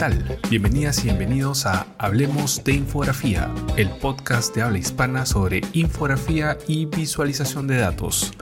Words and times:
¿qué 0.00 0.06
tal? 0.06 0.40
Bienvenidas 0.48 1.00
y 1.00 1.08
bienvenidos 1.08 1.66
a 1.66 1.86
Hablemos 1.98 2.64
de 2.64 2.72
Infografía, 2.72 3.52
el 3.76 3.90
podcast 3.90 4.54
de 4.54 4.62
habla 4.62 4.78
hispana 4.78 5.26
sobre 5.26 5.60
infografía 5.74 6.56
y 6.66 6.86
visualización 6.86 7.66
de 7.66 7.76
datos. 7.76 8.32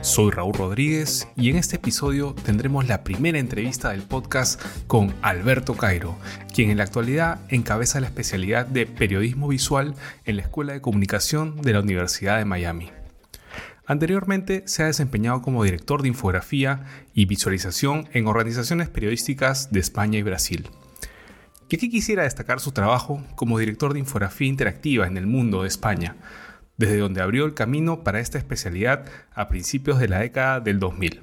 Soy 0.00 0.30
Raúl 0.30 0.54
Rodríguez 0.54 1.26
y 1.34 1.50
en 1.50 1.56
este 1.56 1.74
episodio 1.74 2.36
tendremos 2.44 2.86
la 2.86 3.02
primera 3.02 3.40
entrevista 3.40 3.90
del 3.90 4.02
podcast 4.02 4.62
con 4.86 5.12
Alberto 5.22 5.76
Cairo, 5.76 6.16
quien 6.54 6.70
en 6.70 6.78
la 6.78 6.84
actualidad 6.84 7.40
encabeza 7.48 7.98
la 7.98 8.06
especialidad 8.06 8.66
de 8.66 8.86
periodismo 8.86 9.48
visual 9.48 9.96
en 10.24 10.36
la 10.36 10.42
Escuela 10.42 10.72
de 10.72 10.82
Comunicación 10.82 11.62
de 11.62 11.72
la 11.72 11.80
Universidad 11.80 12.38
de 12.38 12.44
Miami. 12.44 12.92
Anteriormente 13.86 14.62
se 14.66 14.84
ha 14.84 14.86
desempeñado 14.86 15.42
como 15.42 15.64
director 15.64 16.00
de 16.00 16.08
infografía 16.08 16.84
y 17.12 17.24
visualización 17.26 18.08
en 18.12 18.28
organizaciones 18.28 18.88
periodísticas 18.88 19.72
de 19.72 19.80
España 19.80 20.20
y 20.20 20.22
Brasil. 20.22 20.70
Y 21.72 21.76
aquí 21.76 21.88
quisiera 21.88 22.24
destacar 22.24 22.60
su 22.60 22.72
trabajo 22.72 23.24
como 23.34 23.58
director 23.58 23.94
de 23.94 23.98
infografía 23.98 24.46
interactiva 24.46 25.06
en 25.06 25.16
el 25.16 25.26
mundo 25.26 25.62
de 25.62 25.68
España, 25.68 26.16
desde 26.76 26.98
donde 26.98 27.22
abrió 27.22 27.46
el 27.46 27.54
camino 27.54 28.04
para 28.04 28.20
esta 28.20 28.36
especialidad 28.36 29.06
a 29.34 29.48
principios 29.48 29.98
de 29.98 30.06
la 30.06 30.18
década 30.18 30.60
del 30.60 30.78
2000. 30.78 31.22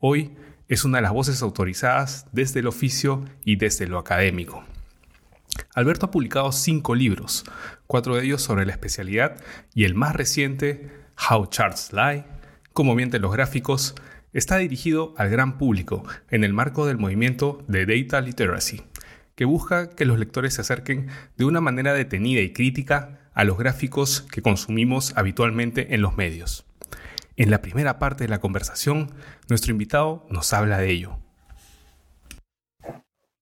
Hoy 0.00 0.32
es 0.66 0.86
una 0.86 0.96
de 0.96 1.02
las 1.02 1.12
voces 1.12 1.42
autorizadas 1.42 2.26
desde 2.32 2.60
el 2.60 2.66
oficio 2.68 3.22
y 3.44 3.56
desde 3.56 3.86
lo 3.86 3.98
académico. 3.98 4.64
Alberto 5.74 6.06
ha 6.06 6.10
publicado 6.10 6.50
cinco 6.50 6.94
libros, 6.94 7.44
cuatro 7.86 8.16
de 8.16 8.24
ellos 8.24 8.40
sobre 8.40 8.64
la 8.64 8.72
especialidad 8.72 9.36
y 9.74 9.84
el 9.84 9.94
más 9.94 10.16
reciente, 10.16 10.90
How 11.30 11.48
Charts 11.48 11.92
Lie, 11.92 12.24
Cómo 12.72 12.94
mienten 12.94 13.20
los 13.20 13.34
gráficos, 13.34 13.94
está 14.32 14.56
dirigido 14.56 15.14
al 15.18 15.28
gran 15.28 15.58
público 15.58 16.02
en 16.30 16.44
el 16.44 16.54
marco 16.54 16.86
del 16.86 16.96
movimiento 16.96 17.62
de 17.68 17.84
Data 17.84 18.22
Literacy, 18.22 18.82
que 19.34 19.44
busca 19.44 19.90
que 19.90 20.04
los 20.04 20.18
lectores 20.18 20.54
se 20.54 20.60
acerquen 20.60 21.08
de 21.36 21.44
una 21.44 21.60
manera 21.60 21.92
detenida 21.92 22.40
y 22.40 22.52
crítica 22.52 23.30
a 23.34 23.44
los 23.44 23.58
gráficos 23.58 24.22
que 24.22 24.42
consumimos 24.42 25.16
habitualmente 25.16 25.94
en 25.94 26.02
los 26.02 26.16
medios. 26.16 26.66
En 27.36 27.50
la 27.50 27.62
primera 27.62 27.98
parte 27.98 28.24
de 28.24 28.30
la 28.30 28.40
conversación, 28.40 29.10
nuestro 29.48 29.72
invitado 29.72 30.26
nos 30.30 30.52
habla 30.52 30.78
de 30.78 30.90
ello. 30.90 31.18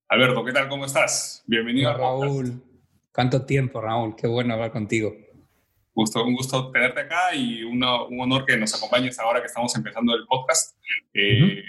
Alberto, 0.09 0.45
¿qué 0.45 0.53
tal? 0.53 0.69
¿Cómo 0.69 0.87
estás? 0.87 1.45
Bienvenido 1.47 1.91
a 1.91 1.95
Raúl. 1.95 2.63
¿Cuánto 3.13 3.45
tiempo, 3.45 3.81
Raúl? 3.81 4.17
Qué 4.17 4.27
bueno 4.27 4.55
hablar 4.55 4.73
contigo 4.73 5.13
un 5.95 6.35
gusto 6.35 6.71
tenerte 6.71 7.01
acá 7.01 7.35
y 7.35 7.63
un 7.63 7.83
honor 7.83 8.45
que 8.47 8.57
nos 8.57 8.75
acompañes 8.75 9.19
ahora 9.19 9.41
que 9.41 9.47
estamos 9.47 9.75
empezando 9.77 10.15
el 10.15 10.27
podcast. 10.27 10.77
Eh, 11.13 11.63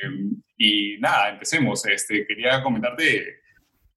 y 0.58 0.98
nada, 1.00 1.30
empecemos. 1.30 1.86
Este, 1.86 2.26
quería 2.26 2.62
comentarte, 2.64 3.42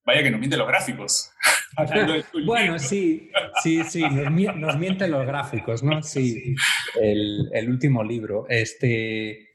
vaya 0.07 0.23
que 0.23 0.31
nos 0.31 0.41
mienten 0.41 0.61
los 0.61 0.69
gráficos. 0.69 1.33
bueno, 2.47 2.79
sí, 2.79 3.31
sí, 3.63 3.83
sí, 3.85 4.03
nos, 4.03 4.79
mienten 4.79 5.11
los 5.11 5.27
gráficos, 5.27 5.83
¿no? 5.83 6.03
Sí, 6.03 6.55
el, 7.01 7.51
el, 7.53 7.69
último 7.69 8.03
libro. 8.03 8.47
Este, 8.49 9.51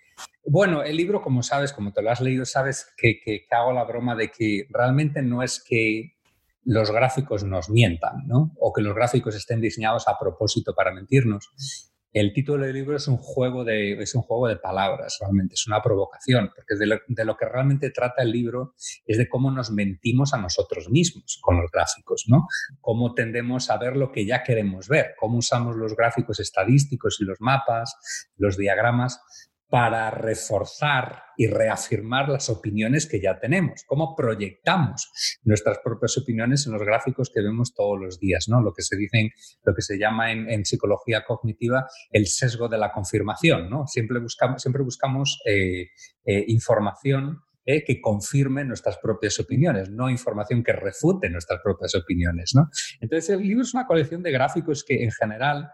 bueno, 0.46 0.84
el 0.84 0.98
libro, 0.98 1.22
como 1.22 1.42
sabes, 1.42 1.74
como 1.74 1.94
te 1.94 2.02
lo 2.02 2.12
has 2.12 2.22
leído, 2.22 2.46
sabes 2.46 2.94
que, 2.98 3.20
que 3.24 3.46
hago 3.50 3.72
la 3.72 3.86
broma 3.86 4.16
de 4.16 4.30
que 4.30 4.68
realmente 4.70 5.22
no 5.22 5.42
es 5.42 5.64
que 5.66 6.18
los 6.64 6.92
gráficos 6.92 7.44
nos 7.44 7.70
mientan, 7.70 8.28
¿no? 8.28 8.52
O 8.60 8.72
que 8.72 8.82
los 8.82 8.94
gráficos 8.94 9.36
estén 9.36 9.62
diseñados 9.62 10.08
a 10.08 10.20
propósito 10.20 10.76
para 10.76 10.94
mentirnos. 10.94 11.91
El 12.14 12.34
título 12.34 12.66
del 12.66 12.74
libro 12.74 12.98
es 12.98 13.08
un 13.08 13.18
juego 13.18 13.64
de, 13.64 13.94
es 13.94 14.16
un 14.16 14.22
juego 14.22 14.48
de 14.48 14.58
palabras, 14.58 15.18
realmente, 15.22 15.54
es 15.54 15.66
una 15.68 15.82
provocación, 15.82 16.52
porque 16.54 16.76
de 16.76 16.88
lo, 16.88 17.00
de 17.08 17.26
lo, 17.26 17.38
que 17.38 17.46
realmente 17.46 17.90
trata 17.90 18.22
el 18.22 18.32
libro 18.32 18.74
es 19.06 19.18
de 19.18 19.30
cómo 19.30 19.50
nos 19.50 19.72
mentimos 19.72 20.34
a 20.34 20.38
nosotros 20.38 20.90
mismos 20.90 21.40
con 21.42 21.62
los 21.62 21.72
gráficos, 21.72 22.26
¿no? 22.28 22.48
Cómo 22.82 23.14
tendemos 23.14 23.70
a 23.70 23.78
ver 23.78 23.96
lo 23.96 24.12
que 24.12 24.26
ya 24.26 24.44
queremos 24.44 24.90
ver, 24.90 25.14
cómo 25.18 25.38
usamos 25.38 25.78
los 25.78 25.96
gráficos 25.96 26.40
estadísticos 26.40 27.22
y 27.22 27.24
los 27.24 27.40
mapas, 27.40 27.96
los 28.36 28.58
diagramas 28.58 29.22
para 29.72 30.12
reforzar 30.12 31.24
y 31.38 31.48
reafirmar 31.48 32.28
las 32.28 32.50
opiniones 32.50 33.08
que 33.08 33.22
ya 33.22 33.40
tenemos, 33.40 33.86
cómo 33.88 34.16
proyectamos 34.18 35.40
nuestras 35.44 35.80
propias 35.82 36.18
opiniones 36.18 36.68
en 36.68 36.74
los 36.74 36.82
gráficos 36.82 37.32
que 37.34 37.42
vemos 37.42 37.74
todos 37.74 37.98
los 37.98 38.20
días, 38.20 38.50
¿no? 38.50 38.62
Lo 38.62 38.74
que 38.74 38.82
se 38.82 38.98
dicen, 38.98 39.30
lo 39.64 39.74
que 39.74 39.82
se 39.82 39.98
llama 39.98 40.34
en, 40.34 40.66
psicología 40.66 41.24
cognitiva 41.26 41.88
el 42.12 42.28
sesgo 42.28 42.68
de 42.68 42.78
la 42.78 42.92
confirmación, 42.92 43.70
¿no? 43.70 43.88
Siempre 43.88 44.20
buscamos, 44.20 44.62
siempre 44.62 44.84
buscamos 44.84 45.42
eh, 45.46 45.88
eh, 46.26 46.46
información 46.50 47.40
eh, 47.64 47.86
que 47.86 48.02
confirme 48.02 48.66
nuestras 48.66 48.98
propias 48.98 49.40
opiniones, 49.40 49.90
no 49.90 50.10
información 50.10 50.64
que 50.64 50.74
refute 50.74 51.30
nuestras 51.30 51.62
propias 51.64 51.96
opiniones. 51.96 52.54
¿no? 52.56 52.70
Entonces, 53.00 53.30
el 53.30 53.42
libro 53.42 53.62
es 53.62 53.74
una 53.74 53.86
colección 53.86 54.22
de 54.24 54.32
gráficos 54.32 54.84
que 54.84 55.04
en 55.04 55.12
general 55.12 55.72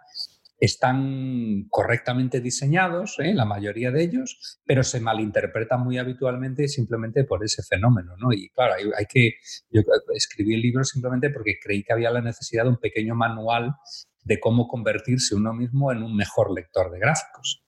están 0.60 1.68
correctamente 1.70 2.42
diseñados, 2.42 3.18
¿eh? 3.20 3.34
la 3.34 3.46
mayoría 3.46 3.92
de 3.92 4.04
ellos, 4.04 4.60
pero 4.66 4.84
se 4.84 5.00
malinterpretan 5.00 5.82
muy 5.82 5.98
habitualmente 5.98 6.68
simplemente 6.68 7.24
por 7.24 7.44
ese 7.44 7.62
fenómeno. 7.64 8.16
¿no? 8.18 8.34
Y 8.34 8.50
claro, 8.50 8.74
hay, 8.74 9.06
que. 9.06 9.36
Yo 9.70 9.82
escribí 10.14 10.56
el 10.56 10.62
libro 10.62 10.84
simplemente 10.84 11.30
porque 11.30 11.60
creí 11.62 11.84
que 11.84 11.94
había 11.94 12.12
la 12.12 12.22
necesidad 12.22 12.64
de 12.64 12.70
un 12.70 12.78
pequeño 12.78 13.16
manual 13.16 13.76
de 14.24 14.40
cómo 14.40 14.68
convertirse 14.68 15.36
uno 15.36 15.54
mismo 15.54 15.92
en 15.92 16.04
un 16.04 16.16
mejor 16.16 16.54
lector 16.54 16.92
de 16.92 17.00
gráficos. 17.00 17.64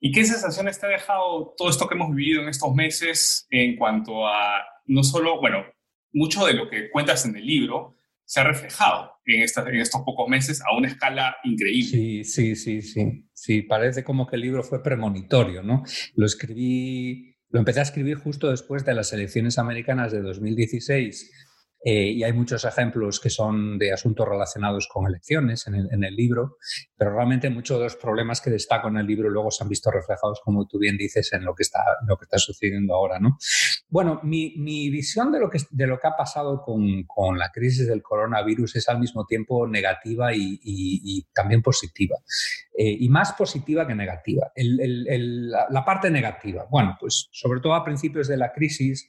¿Y 0.00 0.12
qué 0.12 0.24
sensaciones 0.24 0.78
te 0.78 0.86
ha 0.86 0.90
dejado 0.90 1.54
todo 1.56 1.70
esto 1.70 1.88
que 1.88 1.94
hemos 1.94 2.14
vivido 2.14 2.42
en 2.42 2.48
estos 2.48 2.72
meses 2.72 3.46
en 3.50 3.76
cuanto 3.76 4.28
a 4.28 4.62
no 4.86 5.02
solo, 5.02 5.40
bueno, 5.40 5.64
mucho 6.12 6.46
de 6.46 6.54
lo 6.54 6.68
que 6.68 6.90
cuentas 6.90 7.24
en 7.26 7.36
el 7.36 7.44
libro, 7.44 7.96
se 8.24 8.40
ha 8.40 8.44
reflejado 8.44 9.17
en, 9.34 9.42
en 9.42 9.80
estos 9.80 10.02
pocos 10.02 10.28
meses 10.28 10.60
a 10.62 10.76
una 10.76 10.88
escala 10.88 11.36
increíble. 11.44 11.90
Sí, 11.90 12.24
sí, 12.24 12.56
sí, 12.56 12.82
sí. 12.82 13.24
Sí, 13.32 13.62
parece 13.62 14.04
como 14.04 14.26
que 14.26 14.36
el 14.36 14.42
libro 14.42 14.62
fue 14.62 14.82
premonitorio, 14.82 15.62
¿no? 15.62 15.84
Lo 16.14 16.26
escribí, 16.26 17.36
lo 17.50 17.60
empecé 17.60 17.80
a 17.80 17.84
escribir 17.84 18.16
justo 18.16 18.50
después 18.50 18.84
de 18.84 18.94
las 18.94 19.12
elecciones 19.12 19.58
americanas 19.58 20.12
de 20.12 20.20
2016 20.20 21.47
eh, 21.84 22.10
y 22.10 22.24
hay 22.24 22.32
muchos 22.32 22.64
ejemplos 22.64 23.20
que 23.20 23.30
son 23.30 23.78
de 23.78 23.92
asuntos 23.92 24.28
relacionados 24.28 24.88
con 24.88 25.06
elecciones 25.06 25.66
en 25.66 26.04
el, 26.04 26.16
libro, 26.16 26.56
pero 26.96 27.14
realmente 27.14 27.50
muchos 27.50 27.78
de 27.78 27.84
los 27.84 27.96
problemas 27.96 28.40
que 28.40 28.50
destaco 28.50 28.88
en 28.88 28.96
el 28.96 29.06
libro 29.06 29.30
luego 29.30 29.50
se 29.50 29.62
han 29.62 29.68
visto 29.68 29.90
reflejados, 29.90 30.40
como 30.44 30.66
tú 30.66 30.78
bien 30.78 30.96
dices, 30.96 31.32
en 31.32 31.44
lo 31.44 31.54
que 31.54 31.62
está, 31.62 31.80
lo 32.06 32.16
que 32.16 32.24
está 32.24 32.38
sucediendo 32.38 32.94
ahora. 32.94 33.20
¿no? 33.20 33.38
Bueno, 33.88 34.20
mi, 34.24 34.54
mi 34.56 34.90
visión 34.90 35.30
de 35.30 35.38
lo, 35.38 35.48
que, 35.48 35.58
de 35.70 35.86
lo 35.86 36.00
que 36.00 36.08
ha 36.08 36.16
pasado 36.16 36.62
con, 36.62 37.04
con, 37.04 37.38
la 37.38 37.50
crisis 37.50 37.86
del 37.86 38.02
coronavirus 38.02 38.76
es 38.76 38.88
al 38.88 38.98
mismo 38.98 39.24
tiempo 39.26 39.66
negativa 39.68 40.34
y, 40.34 41.26
también 41.32 41.62
positiva, 41.62 42.16
eh, 42.80 42.96
y 43.00 43.08
más 43.08 43.32
positiva 43.32 43.84
que 43.88 43.94
negativa. 43.96 44.52
La 44.54 45.84
parte 45.84 46.10
negativa, 46.10 46.64
bueno, 46.70 46.96
pues 47.00 47.28
sobre 47.32 47.58
todo 47.58 47.74
a 47.74 47.84
principios 47.84 48.28
de 48.28 48.36
la 48.36 48.52
crisis, 48.52 49.08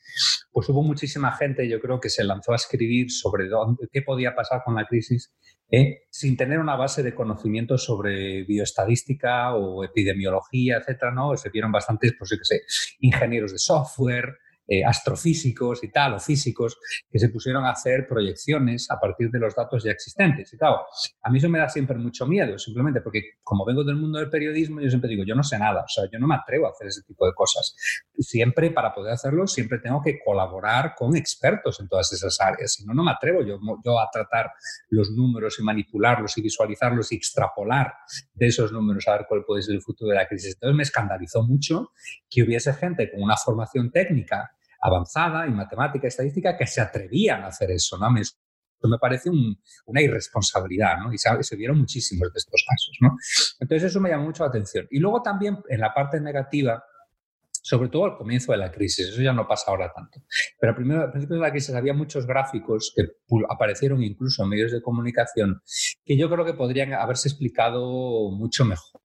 pues 0.51 0.67
hubo 0.69 0.81
muchísima 0.81 1.33
gente, 1.33 1.69
yo 1.69 1.79
creo, 1.79 1.99
que 1.99 2.09
se 2.09 2.23
lanzó 2.23 2.53
a 2.53 2.55
escribir 2.55 3.11
sobre 3.11 3.47
dónde, 3.47 3.87
qué 3.91 4.01
podía 4.01 4.33
pasar 4.33 4.63
con 4.65 4.73
la 4.73 4.87
crisis 4.87 5.35
¿eh? 5.69 6.07
sin 6.09 6.35
tener 6.35 6.57
una 6.57 6.75
base 6.75 7.03
de 7.03 7.13
conocimiento 7.13 7.77
sobre 7.77 8.43
bioestadística 8.43 9.53
o 9.53 9.83
epidemiología, 9.83 10.77
etcétera, 10.77 11.11
¿no? 11.11 11.37
Se 11.37 11.51
vieron 11.51 11.71
bastantes, 11.71 12.15
pues 12.17 12.31
yo 12.31 12.37
qué 12.37 12.45
sé, 12.45 12.61
ingenieros 13.01 13.51
de 13.51 13.59
software, 13.59 14.39
eh, 14.71 14.85
astrofísicos 14.85 15.83
y 15.83 15.91
tal, 15.91 16.13
o 16.13 16.19
físicos, 16.19 16.77
que 17.09 17.17
se 17.17 17.29
pusieron 17.29 17.65
a 17.65 17.71
hacer 17.71 18.05
proyecciones 18.07 18.85
a 18.91 18.99
partir 18.99 19.31
de 19.31 19.39
los 19.39 19.55
datos 19.55 19.83
ya 19.83 19.89
existentes. 19.89 20.53
Y 20.53 20.57
claro, 20.57 20.81
a 21.23 21.31
mí 21.31 21.39
eso 21.39 21.49
me 21.49 21.57
da 21.57 21.67
siempre 21.67 21.97
mucho 21.97 22.27
miedo, 22.27 22.55
simplemente 22.59 23.01
porque 23.01 23.23
como 23.41 23.65
vengo 23.65 23.83
del 23.83 23.95
mundo 23.95 24.19
del 24.19 24.29
periodismo, 24.29 24.79
yo 24.79 24.89
siempre 24.89 25.09
digo, 25.09 25.23
yo 25.25 25.33
no 25.33 25.41
sé 25.41 25.57
nada, 25.57 25.81
o 25.81 25.87
sea, 25.87 26.03
yo 26.11 26.19
no 26.19 26.27
me 26.27 26.35
atrevo 26.35 26.67
a 26.67 26.69
hacer 26.69 26.85
ese 26.85 27.01
tipo 27.01 27.25
de 27.25 27.33
cosas. 27.33 27.75
Siempre, 28.19 28.69
para 28.69 28.93
poder 28.93 29.13
hacerlo, 29.13 29.47
siempre 29.47 29.79
tengo 29.79 30.03
que 30.03 30.19
colaborar 30.23 30.93
con 30.95 31.15
expertos 31.15 31.79
en 31.79 31.87
todas 31.87 32.13
esas 32.13 32.39
áreas, 32.39 32.73
si 32.73 32.85
no, 32.85 32.93
no 32.93 33.03
me 33.03 33.09
atrevo 33.09 33.41
yo, 33.41 33.59
yo 33.83 33.99
a 33.99 34.07
tratar 34.13 34.51
los 34.89 35.09
números 35.09 35.57
y 35.59 35.63
manipularlos 35.63 36.37
y 36.37 36.43
visualizarlos 36.43 37.11
y 37.11 37.15
extrapolar 37.15 37.91
de 38.35 38.45
esos 38.45 38.71
números 38.71 39.07
a 39.07 39.13
ver 39.13 39.25
cuál 39.27 39.43
puede 39.45 39.63
ser 39.63 39.73
el 39.73 39.81
futuro 39.81 40.11
de 40.11 40.17
la 40.17 40.27
crisis. 40.27 40.53
Entonces 40.53 40.75
me 40.75 40.83
escandalizó 40.83 41.41
mucho 41.41 41.91
que 42.29 42.43
hubiese 42.43 42.71
gente 42.73 43.09
con 43.09 43.23
una 43.23 43.35
formación 43.35 43.89
técnica 43.89 44.51
avanzada 44.81 45.45
en 45.45 45.55
matemática 45.55 46.07
y 46.07 46.09
estadística 46.09 46.57
que 46.57 46.67
se 46.67 46.81
atrevían 46.81 47.43
a 47.43 47.47
hacer 47.47 47.71
eso, 47.71 47.97
¿no? 47.97 48.09
Me, 48.11 48.21
me 48.21 48.97
parece 48.97 49.29
una 49.85 50.01
irresponsabilidad, 50.01 50.97
¿no? 50.99 51.13
Y 51.13 51.17
se, 51.17 51.29
se, 51.41 51.55
vieron 51.55 51.77
muchísimos 51.77 52.31
de 52.31 52.37
estos 52.37 52.63
casos, 52.67 52.97
¿no? 53.01 53.15
Entonces 53.59 53.91
eso 53.91 53.99
me 53.99 54.09
llamó 54.09 54.25
mucho 54.25 54.43
la 54.43 54.49
atención. 54.49 54.87
Y 54.89 54.99
luego 54.99 55.21
también 55.21 55.57
en 55.67 55.81
la 55.81 55.93
parte 55.93 56.21
negativa, 56.21 56.83
sobre 57.61 57.89
todo 57.89 58.05
al 58.05 58.17
comienzo 58.17 58.51
de 58.51 58.57
la 58.57 58.71
crisis, 58.71 59.09
eso 59.09 59.21
ya 59.21 59.33
no 59.33 59.47
pasa 59.47 59.69
ahora 59.69 59.91
tanto, 59.93 60.21
pero 60.59 60.73
primero, 60.75 61.01
al 61.01 61.11
principio 61.11 61.35
de 61.35 61.41
la 61.41 61.51
crisis 61.51 61.75
había 61.75 61.93
muchos 61.93 62.25
gráficos 62.25 62.93
que 62.95 63.03
aparecieron 63.49 64.01
incluso 64.01 64.43
en 64.43 64.49
medios 64.49 64.71
de 64.71 64.81
comunicación 64.81 65.61
que 66.05 66.17
yo 66.17 66.29
creo 66.29 66.45
que 66.45 66.53
podrían 66.53 66.93
haberse 66.93 67.27
explicado 67.27 68.31
mucho 68.31 68.65
mejor. 68.65 68.98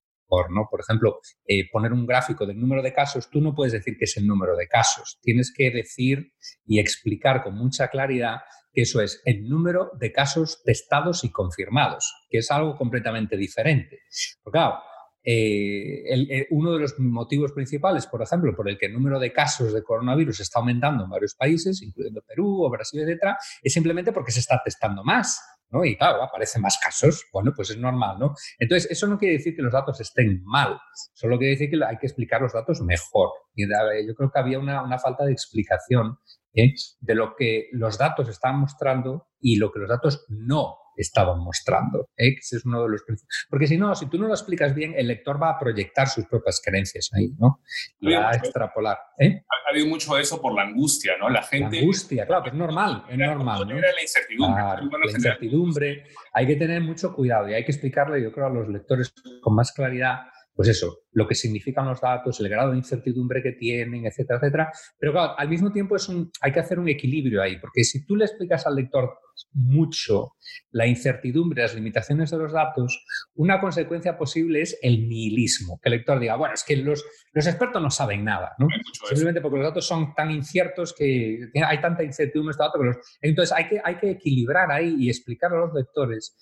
¿No? 0.50 0.66
Por 0.70 0.80
ejemplo, 0.80 1.20
eh, 1.46 1.68
poner 1.70 1.92
un 1.92 2.06
gráfico 2.06 2.46
del 2.46 2.58
número 2.58 2.82
de 2.82 2.92
casos, 2.92 3.30
tú 3.30 3.40
no 3.40 3.54
puedes 3.54 3.72
decir 3.72 3.96
que 3.98 4.04
es 4.04 4.16
el 4.16 4.26
número 4.26 4.56
de 4.56 4.66
casos. 4.66 5.18
Tienes 5.22 5.52
que 5.54 5.70
decir 5.70 6.32
y 6.66 6.80
explicar 6.80 7.42
con 7.42 7.54
mucha 7.54 7.88
claridad 7.88 8.38
que 8.72 8.82
eso 8.82 9.00
es 9.00 9.22
el 9.24 9.48
número 9.48 9.90
de 9.98 10.12
casos 10.12 10.62
testados 10.64 11.22
y 11.24 11.30
confirmados, 11.30 12.12
que 12.28 12.38
es 12.38 12.50
algo 12.50 12.74
completamente 12.76 13.36
diferente. 13.36 14.00
Porque 14.42 14.58
claro, 14.58 14.78
eh, 15.26 16.02
eh, 16.12 16.46
uno 16.50 16.72
de 16.72 16.80
los 16.80 16.98
motivos 16.98 17.52
principales, 17.52 18.06
por 18.06 18.20
ejemplo, 18.20 18.54
por 18.54 18.68
el 18.68 18.76
que 18.76 18.86
el 18.86 18.92
número 18.92 19.18
de 19.18 19.32
casos 19.32 19.72
de 19.72 19.82
coronavirus 19.82 20.40
está 20.40 20.58
aumentando 20.58 21.04
en 21.04 21.10
varios 21.10 21.34
países, 21.34 21.80
incluyendo 21.80 22.20
Perú 22.22 22.64
o 22.64 22.70
Brasil, 22.70 23.00
etcétera, 23.00 23.38
es 23.62 23.72
simplemente 23.72 24.12
porque 24.12 24.32
se 24.32 24.40
está 24.40 24.60
testando 24.62 25.02
más. 25.02 25.40
Y 25.82 25.96
claro, 25.96 26.22
aparecen 26.22 26.60
más 26.60 26.78
casos, 26.78 27.24
bueno, 27.32 27.52
pues 27.56 27.70
es 27.70 27.78
normal, 27.78 28.18
¿no? 28.18 28.34
Entonces, 28.58 28.90
eso 28.90 29.06
no 29.06 29.18
quiere 29.18 29.38
decir 29.38 29.56
que 29.56 29.62
los 29.62 29.72
datos 29.72 29.98
estén 30.00 30.42
mal, 30.44 30.78
solo 31.14 31.38
quiere 31.38 31.52
decir 31.52 31.70
que 31.70 31.82
hay 31.82 31.96
que 31.96 32.06
explicar 32.06 32.42
los 32.42 32.52
datos 32.52 32.82
mejor. 32.82 33.30
Y 33.54 33.66
yo 33.66 34.14
creo 34.14 34.30
que 34.30 34.38
había 34.38 34.58
una, 34.58 34.98
falta 34.98 35.24
de 35.24 35.32
explicación 35.32 36.18
¿eh? 36.52 36.74
de 37.00 37.14
lo 37.14 37.34
que 37.34 37.68
los 37.72 37.96
datos 37.96 38.28
están 38.28 38.60
mostrando 38.60 39.28
y 39.40 39.56
lo 39.56 39.72
que 39.72 39.80
los 39.80 39.88
datos 39.88 40.26
no 40.28 40.76
estaban 40.96 41.38
mostrando. 41.40 42.10
¿eh? 42.16 42.34
Ese 42.38 42.56
es 42.56 42.64
uno 42.64 42.82
de 42.82 42.90
los 42.90 43.04
Porque 43.48 43.66
si 43.66 43.76
no, 43.76 43.94
si 43.94 44.06
tú 44.06 44.18
no 44.18 44.26
lo 44.26 44.34
explicas 44.34 44.74
bien, 44.74 44.94
el 44.96 45.08
lector 45.08 45.42
va 45.42 45.50
a 45.50 45.58
proyectar 45.58 46.08
sus 46.08 46.26
propias 46.26 46.60
creencias 46.64 47.10
ahí, 47.12 47.30
¿no? 47.38 47.60
Y 48.00 48.12
va 48.12 48.30
a 48.30 48.34
extrapolar. 48.34 48.98
¿eh? 49.18 49.44
Ha 49.48 49.70
habido 49.70 49.86
mucho 49.86 50.16
eso 50.18 50.40
por 50.40 50.54
la 50.54 50.62
angustia, 50.62 51.12
¿no? 51.18 51.28
La 51.28 51.42
gente. 51.42 51.76
La 51.76 51.82
angustia, 51.82 52.26
claro, 52.26 52.42
que 52.42 52.50
es 52.50 52.54
normal, 52.54 53.04
es 53.08 53.18
normal. 53.18 53.68
¿no? 53.68 53.74
la 53.74 54.02
incertidumbre. 54.02 54.62
la 54.62 55.10
incertidumbre. 55.10 56.04
Hay 56.32 56.46
que 56.46 56.56
tener 56.56 56.80
mucho 56.80 57.14
cuidado 57.14 57.48
y 57.48 57.54
hay 57.54 57.64
que 57.64 57.72
explicarle, 57.72 58.22
yo 58.22 58.32
creo, 58.32 58.46
a 58.46 58.50
los 58.50 58.68
lectores 58.68 59.12
con 59.40 59.54
más 59.54 59.72
claridad 59.72 60.18
pues 60.54 60.68
eso, 60.68 61.00
lo 61.12 61.26
que 61.26 61.34
significan 61.34 61.86
los 61.86 62.00
datos, 62.00 62.38
el 62.40 62.48
grado 62.48 62.70
de 62.70 62.78
incertidumbre 62.78 63.42
que 63.42 63.52
tienen, 63.52 64.06
etcétera, 64.06 64.38
etcétera. 64.38 64.72
Pero 64.98 65.12
claro, 65.12 65.34
al 65.36 65.48
mismo 65.48 65.72
tiempo 65.72 65.96
es 65.96 66.08
un, 66.08 66.30
hay 66.40 66.52
que 66.52 66.60
hacer 66.60 66.78
un 66.78 66.88
equilibrio 66.88 67.42
ahí, 67.42 67.58
porque 67.58 67.82
si 67.82 68.06
tú 68.06 68.14
le 68.14 68.24
explicas 68.24 68.66
al 68.66 68.76
lector 68.76 69.18
mucho 69.52 70.32
la 70.70 70.86
incertidumbre, 70.86 71.62
las 71.62 71.74
limitaciones 71.74 72.30
de 72.30 72.38
los 72.38 72.52
datos, 72.52 73.04
una 73.34 73.60
consecuencia 73.60 74.18
posible 74.18 74.62
es 74.62 74.78
el 74.82 75.08
nihilismo, 75.08 75.78
que 75.82 75.88
el 75.88 75.96
lector 75.96 76.18
diga, 76.18 76.36
bueno, 76.36 76.54
es 76.54 76.64
que 76.64 76.76
los, 76.76 77.04
los 77.32 77.46
expertos 77.46 77.80
no 77.80 77.90
saben 77.90 78.24
nada, 78.24 78.54
¿no? 78.58 78.66
Simplemente 79.08 79.40
porque 79.40 79.58
los 79.58 79.66
datos 79.66 79.86
son 79.86 80.14
tan 80.14 80.30
inciertos 80.30 80.94
que 80.94 81.50
hay 81.66 81.80
tanta 81.80 82.02
incertidumbre 82.02 82.50
en 82.50 82.54
este 82.54 82.62
dato 82.64 82.78
que 82.78 82.86
los... 82.86 82.96
Entonces 83.20 83.56
hay 83.56 83.68
que, 83.68 83.80
hay 83.82 83.96
que 83.96 84.10
equilibrar 84.10 84.70
ahí 84.70 84.96
y 84.98 85.08
explicar 85.08 85.52
a 85.52 85.58
los 85.58 85.74
lectores 85.74 86.36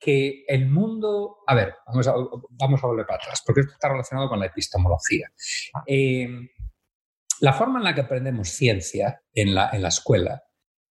que 0.00 0.44
el 0.48 0.68
mundo, 0.68 1.38
a 1.46 1.54
ver, 1.54 1.74
vamos 1.86 2.08
a, 2.08 2.14
vamos 2.50 2.82
a 2.82 2.86
volver 2.86 3.06
para 3.06 3.22
atrás, 3.22 3.42
porque 3.46 3.60
esto 3.60 3.72
está 3.74 3.88
relacionado 3.88 4.28
con 4.28 4.40
la 4.40 4.46
epistemología. 4.46 5.30
Eh, 5.86 6.28
la 7.40 7.52
forma 7.52 7.78
en 7.78 7.84
la 7.84 7.94
que 7.94 8.00
aprendemos 8.00 8.48
ciencia 8.48 9.22
en 9.32 9.54
la, 9.54 9.70
en 9.72 9.82
la 9.82 9.88
escuela 9.88 10.42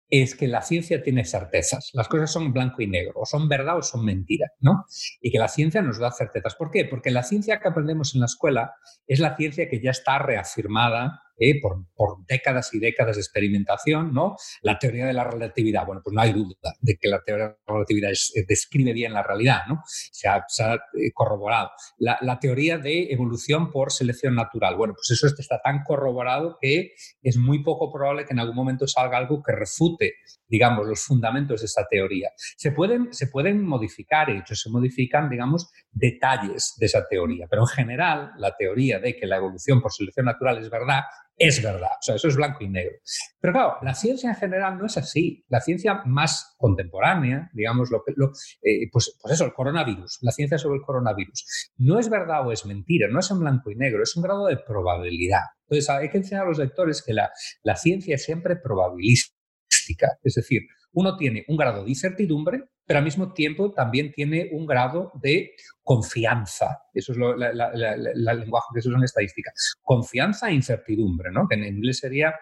es 0.10 0.36
que 0.36 0.48
la 0.48 0.62
ciencia 0.62 1.02
tiene 1.02 1.25
certezas. 1.25 1.90
Las 1.94 2.07
cosas 2.07 2.31
son 2.31 2.54
blanco 2.54 2.81
y 2.81 2.88
negro, 2.88 3.13
o 3.16 3.25
son 3.25 3.50
verdad 3.50 3.78
o 3.78 3.81
son 3.81 4.06
mentira, 4.06 4.52
¿no? 4.60 4.86
Y 5.22 5.31
que 5.31 5.40
la 5.40 5.48
ciencia 5.48 5.81
nos 5.81 6.00
da 6.00 6.12
certezas. 6.12 6.56
¿Por 6.56 6.72
qué? 6.72 6.86
Porque 6.86 7.12
la 7.12 7.24
ciencia 7.24 7.60
que 7.60 7.68
aprendemos 7.68 8.13
en 8.13 8.22
la 8.22 8.28
escuela 8.28 8.75
es 9.07 9.19
la 9.19 9.36
ciencia 9.36 9.68
que 9.69 9.81
ya 9.81 9.92
está 9.92 10.19
reafirmada 10.19 11.22
¿eh? 11.38 11.62
por, 11.62 11.86
décadas 12.28 12.74
y 12.74 12.80
décadas 12.80 13.16
de 13.16 13.22
experimentación, 13.22 14.14
¿no? 14.14 14.36
La 14.62 14.80
teoría 14.80 15.06
de 15.06 15.14
la 15.14 15.24
relatividad, 15.24 15.86
bueno, 15.86 16.02
pues 16.04 16.14
no 16.14 16.22
hay 16.22 16.34
duda 16.34 16.74
de 16.80 16.98
que 16.98 17.08
la 17.08 17.22
teoría 17.22 17.48
de 17.48 17.56
la 17.68 17.74
relatividad 17.74 18.12
eh, 18.12 18.46
describe 18.48 18.94
bien 18.94 19.14
la 19.14 19.24
realidad, 19.24 19.62
¿no? 19.68 19.84
Se 19.86 20.28
ha, 20.28 20.38
eh, 20.38 21.12
corroborado. 21.14 21.72
La, 21.98 22.40
teoría 22.40 22.78
de 22.78 23.12
evolución 23.12 23.72
por 23.72 23.92
selección 23.92 24.36
natural, 24.36 24.76
bueno, 24.76 24.94
pues 24.94 25.12
eso 25.12 25.28
está 25.28 25.60
tan 25.62 25.84
corroborado 25.84 26.58
que 26.60 26.94
es 27.22 27.38
muy 27.38 27.64
poco 27.64 27.92
probable 27.92 28.26
que 28.26 28.34
en 28.34 28.40
algún 28.40 28.56
momento 28.56 28.88
salga 28.88 29.18
algo 29.18 29.42
que 29.42 29.54
refute, 29.54 30.16
digamos, 30.48 30.86
los 30.86 31.02
fundamentos 31.02 31.62
de 31.62 31.66
esa 31.66 31.86
teoría. 31.90 32.30
Se 32.58 32.72
pueden, 32.72 33.14
se 33.14 33.28
pueden 33.28 33.64
modificar, 33.64 34.28
de 34.28 34.40
hecho, 34.40 34.56
se 34.56 34.70
modifican, 34.70 35.30
digamos, 35.30 35.72
detalles 35.92 36.74
de 36.78 36.86
esa 36.88 37.08
teoría, 37.08 37.48
pero 37.50 37.64
en 37.64 37.68
general 37.68 38.32
la 38.38 38.56
teoría 38.56 39.00
de 39.00 39.16
que 39.16 39.26
la 39.26 39.38
evolución 39.38 39.82
por 39.82 39.94
selección 39.94 40.26
natural 40.26 40.58
es 40.58 40.70
verdad 40.70 41.04
es 41.38 41.62
verdad. 41.62 41.90
O 42.00 42.02
sea, 42.02 42.16
eso 42.16 42.28
es 42.28 42.36
blanco 42.36 42.64
y 42.64 42.70
negro. 42.70 42.96
Pero 43.40 43.54
claro, 43.54 43.78
la 43.82 43.94
ciencia 43.94 44.30
en 44.30 44.36
general 44.36 44.78
no 44.78 44.86
es 44.86 44.98
así. 44.98 45.44
La 45.50 45.60
ciencia 45.60 46.02
más 46.06 46.56
contemporánea, 46.58 47.50
digamos, 47.54 47.92
lo, 47.92 48.04
lo 48.16 48.32
eh, 48.62 48.90
pues, 48.92 49.18
pues, 49.22 49.34
eso, 49.34 49.46
el 49.46 49.54
coronavirus, 49.54 50.20
la 50.22 50.32
ciencia 50.32 50.58
sobre 50.58 50.78
el 50.78 50.84
coronavirus, 50.84 51.74
no 51.78 52.00
es 52.00 52.10
verdad 52.10 52.48
o 52.48 52.52
es 52.52 52.66
mentira, 52.66 53.08
no 53.10 53.20
es 53.20 53.30
en 53.32 53.40
blanco 53.40 53.70
y 53.72 53.76
negro, 53.76 54.04
es 54.04 54.16
un 54.16 54.24
grado 54.24 54.48
de 54.48 54.58
probabilidad. 54.58 55.44
Entonces, 55.68 55.90
hay 55.90 56.10
que 56.10 56.18
enseñar 56.18 56.46
a 56.46 56.50
los 56.50 56.60
lectores 56.60 57.04
que 57.04 57.14
la, 57.14 57.32
la 57.64 57.76
ciencia 57.76 58.16
es 58.16 58.24
siempre 58.24 58.56
probabilística. 58.56 60.18
Es 60.24 60.36
decir, 60.36 60.62
uno 60.96 61.16
tiene 61.16 61.46
un 61.48 61.58
grado 61.58 61.84
de 61.84 61.90
incertidumbre, 61.90 62.64
pero 62.86 63.00
al 63.00 63.06
mismo 63.06 63.34
tiempo 63.34 63.72
también 63.72 64.12
tiene 64.12 64.50
un 64.52 64.66
grado 64.66 65.12
de 65.16 65.56
confianza. 65.84 66.84
Eso 66.94 67.12
es 67.12 67.18
lo, 67.18 67.36
la, 67.36 68.34
lenguaje 68.34 68.68
que 68.74 68.82
se 68.82 68.90
usa 68.90 68.98
en 68.98 69.04
estadística. 69.04 69.52
Confianza 69.82 70.50
e 70.50 70.54
incertidumbre, 70.54 71.32
¿no? 71.32 71.48
que 71.48 71.56
en 71.56 71.66
inglés 71.66 72.00
sería 72.00 72.34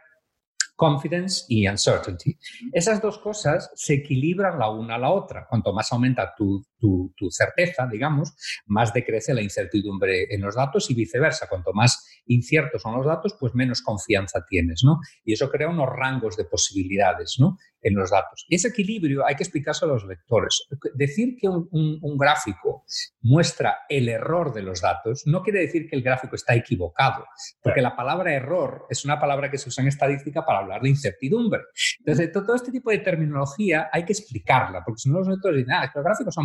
confidence 0.76 1.46
y 1.48 1.68
uncertainty. 1.68 2.38
Esas 2.72 3.02
dos 3.02 3.20
cosas 3.20 3.72
se 3.76 3.94
equilibran 3.94 4.58
la 4.60 4.70
una 4.70 4.96
a 4.96 4.98
la 4.98 5.12
otra. 5.12 5.46
Cuanto 5.48 5.72
más 5.72 5.92
aumenta 5.92 6.34
tu, 6.36 6.66
tu, 6.78 7.14
tu, 7.16 7.30
certeza, 7.30 7.88
digamos, 7.88 8.34
más 8.66 8.92
decrece 8.92 9.34
la 9.34 9.42
incertidumbre 9.42 10.34
en 10.34 10.42
los 10.42 10.56
datos 10.56 10.90
y 10.90 10.96
viceversa. 10.96 11.48
Cuanto 11.48 11.74
más 11.74 12.06
inciertos 12.26 12.82
son 12.82 12.98
los 12.98 13.06
datos, 13.06 13.36
pues 13.40 13.54
menos 13.54 13.82
confianza 13.82 14.46
tienes, 14.48 14.82
¿no? 14.84 15.00
Y 15.24 15.34
eso 15.34 15.50
crea 15.50 15.70
unos 15.70 15.90
rangos 15.90 16.36
de 16.38 16.46
posibilidades, 16.46 17.36
¿no? 17.40 17.58
En 17.84 17.96
los 17.96 18.12
datos. 18.12 18.46
Y 18.48 18.56
ese 18.56 18.70
equilibrio 18.70 19.26
hay 19.26 19.36
que 19.36 19.44
explicárselo 19.44 19.92
a 19.92 19.96
los 19.96 20.06
lectores. 20.06 20.66
Decir 20.96 21.36
que 21.40 21.50
un, 21.50 21.68
un, 21.72 22.18
gráfico 22.18 22.86
muestra 23.22 23.80
el 23.90 24.08
error 24.08 24.54
de 24.54 24.62
los 24.62 24.80
datos 24.80 25.24
no 25.26 25.44
quiere 25.44 25.60
decir 25.60 25.90
que 25.90 25.96
el 25.98 26.02
gráfico 26.02 26.36
está 26.36 26.56
equivocado, 26.56 27.26
porque 27.62 27.82
la 27.82 27.96
palabra 27.96 28.34
error 28.34 28.86
es 28.90 29.04
una 29.04 29.20
palabra 29.20 29.52
que 29.52 29.58
se 29.58 29.68
usa 29.68 29.82
en 29.82 29.90
estadística 29.90 30.46
para 30.46 30.60
hablar 30.60 30.82
de 30.82 30.90
incertidumbre. 30.90 31.62
Entonces, 32.00 32.32
todo 32.32 32.56
este 32.56 32.72
tipo 32.72 32.90
de 32.90 33.00
terminología 33.00 33.90
hay 33.92 34.06
que 34.06 34.14
explicarla, 34.14 34.82
porque 34.86 35.00
si 35.00 35.10
no 35.10 35.20
los 35.20 35.28
lectores 35.28 35.58
dicen, 35.58 35.74
ah, 35.74 35.92
los 35.94 36.04
gráficos 36.04 36.34
son 36.34 36.44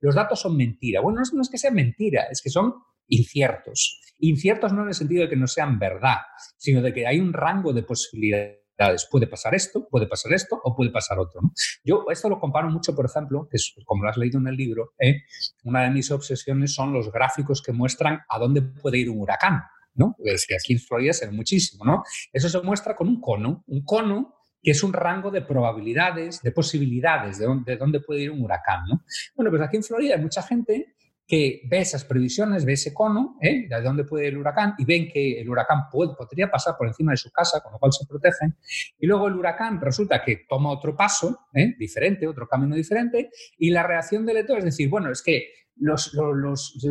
los 0.00 0.14
datos 0.14 0.40
son 0.40 0.56
mentira. 0.56 1.00
Bueno, 1.00 1.20
no 1.32 1.42
es 1.42 1.50
que 1.50 1.58
sean 1.58 1.74
mentira, 1.74 2.24
es 2.30 2.40
que 2.42 2.50
son 2.50 2.74
inciertos. 3.08 4.00
Inciertos 4.18 4.72
no 4.72 4.82
en 4.82 4.88
el 4.88 4.94
sentido 4.94 5.22
de 5.22 5.28
que 5.28 5.36
no 5.36 5.46
sean 5.46 5.78
verdad, 5.78 6.18
sino 6.56 6.82
de 6.82 6.92
que 6.92 7.06
hay 7.06 7.20
un 7.20 7.32
rango 7.32 7.72
de 7.72 7.82
posibilidades. 7.82 8.65
Puede 9.10 9.26
pasar 9.26 9.54
esto, 9.54 9.88
puede 9.88 10.06
pasar 10.06 10.32
esto 10.32 10.60
o 10.62 10.74
puede 10.74 10.90
pasar 10.90 11.18
otro. 11.18 11.40
Yo 11.84 12.04
esto 12.10 12.28
lo 12.28 12.38
comparo 12.38 12.68
mucho, 12.70 12.94
por 12.94 13.06
ejemplo, 13.06 13.48
que 13.50 13.56
es, 13.56 13.74
como 13.84 14.04
lo 14.04 14.10
has 14.10 14.16
leído 14.16 14.38
en 14.38 14.48
el 14.48 14.56
libro, 14.56 14.92
¿eh? 14.98 15.22
una 15.64 15.82
de 15.82 15.90
mis 15.90 16.10
obsesiones 16.10 16.74
son 16.74 16.92
los 16.92 17.10
gráficos 17.10 17.62
que 17.62 17.72
muestran 17.72 18.20
a 18.28 18.38
dónde 18.38 18.62
puede 18.62 18.98
ir 18.98 19.10
un 19.10 19.20
huracán. 19.20 19.62
¿no? 19.94 20.14
Es 20.18 20.46
que 20.46 20.54
aquí 20.54 20.74
en 20.74 20.78
Florida 20.78 21.12
se 21.12 21.30
muchísimo. 21.30 21.84
¿no? 21.84 22.02
Eso 22.32 22.48
se 22.48 22.60
muestra 22.60 22.94
con 22.94 23.08
un 23.08 23.20
cono. 23.20 23.64
Un 23.66 23.82
cono 23.84 24.34
que 24.62 24.72
es 24.72 24.82
un 24.82 24.92
rango 24.92 25.30
de 25.30 25.42
probabilidades, 25.42 26.42
de 26.42 26.52
posibilidades 26.52 27.38
de 27.38 27.46
dónde, 27.46 27.72
de 27.72 27.78
dónde 27.78 28.00
puede 28.00 28.22
ir 28.22 28.30
un 28.30 28.42
huracán. 28.42 28.84
¿no? 28.88 29.04
Bueno, 29.34 29.50
pues 29.50 29.62
aquí 29.62 29.76
en 29.76 29.84
Florida 29.84 30.16
hay 30.16 30.20
mucha 30.20 30.42
gente 30.42 30.96
que 31.26 31.62
ve 31.68 31.80
esas 31.80 32.04
previsiones, 32.04 32.64
ve 32.64 32.74
ese 32.74 32.94
cono 32.94 33.36
¿eh? 33.40 33.66
de 33.68 33.82
dónde 33.82 34.04
puede 34.04 34.28
el 34.28 34.38
huracán 34.38 34.74
y 34.78 34.84
ven 34.84 35.08
que 35.08 35.40
el 35.40 35.50
huracán 35.50 35.88
puede, 35.90 36.14
podría 36.14 36.50
pasar 36.50 36.76
por 36.78 36.86
encima 36.86 37.12
de 37.12 37.16
su 37.16 37.30
casa, 37.32 37.60
con 37.60 37.72
lo 37.72 37.78
cual 37.78 37.92
se 37.92 38.06
protegen. 38.06 38.56
Y 38.98 39.06
luego 39.06 39.26
el 39.26 39.34
huracán 39.34 39.80
resulta 39.80 40.22
que 40.22 40.44
toma 40.48 40.70
otro 40.70 40.96
paso 40.96 41.46
¿eh? 41.52 41.74
diferente, 41.78 42.28
otro 42.28 42.46
camino 42.46 42.76
diferente, 42.76 43.30
y 43.58 43.70
la 43.70 43.82
reacción 43.82 44.24
del 44.24 44.36
lector 44.36 44.58
es 44.58 44.64
decir, 44.64 44.88
bueno, 44.88 45.10
es 45.10 45.22
que 45.22 45.48
los, 45.78 46.12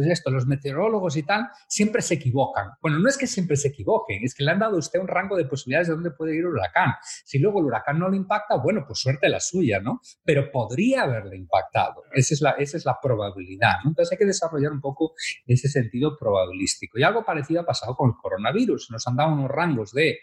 esto, 0.08 0.32
los 0.32 0.46
meteorólogos 0.46 1.18
y 1.18 1.24
tal 1.24 1.48
siempre 1.68 2.02
se 2.02 2.16
equivocan. 2.16 2.70
Bueno, 2.82 3.00
no 3.00 3.10
es 3.10 3.18
que 3.18 3.28
siempre 3.28 3.56
se 3.58 3.70
equivoquen, 3.70 4.24
es 4.24 4.36
que 4.36 4.44
le 4.44 4.52
han 4.52 4.60
dado 4.60 4.76
a 4.76 4.80
usted 4.80 5.00
un 5.00 5.08
rango 5.08 5.36
de 5.36 5.46
posibilidades 5.46 5.88
de 5.88 5.94
dónde 5.94 6.12
puede 6.12 6.36
ir 6.36 6.42
el 6.42 6.48
huracán. 6.48 6.94
Si 7.24 7.40
luego 7.40 7.60
el 7.60 7.66
huracán 7.66 8.00
no 8.00 8.10
le 8.10 8.18
impacta, 8.18 8.58
bueno, 8.58 8.84
pues 8.86 9.00
suerte 9.00 9.30
la 9.30 9.40
suya, 9.40 9.80
¿no? 9.80 10.02
Pero 10.24 10.52
podría 10.52 11.04
haberle 11.04 11.38
impactado. 11.38 12.04
Esa 12.14 12.34
es 12.34 12.42
la, 12.42 12.52
esa 12.52 12.78
es 12.78 12.86
la 12.86 13.00
probabilidad, 13.02 13.76
Entonces 13.86 14.12
hay 14.12 14.18
que 14.18 14.26
desarrollar 14.26 14.72
un 14.72 14.82
poco 14.82 15.14
ese 15.46 15.68
sentido 15.68 16.16
probabilístico. 16.18 17.00
Y 17.00 17.04
algo 17.04 17.26
parecido 17.26 17.62
ha 17.62 17.66
pasado 17.66 17.96
con 17.96 18.10
el 18.10 18.16
coronavirus. 18.16 18.92
Nos 18.92 19.08
han 19.08 19.16
dado 19.16 19.34
unos 19.34 19.50
rangos 19.50 19.92
de, 19.92 20.20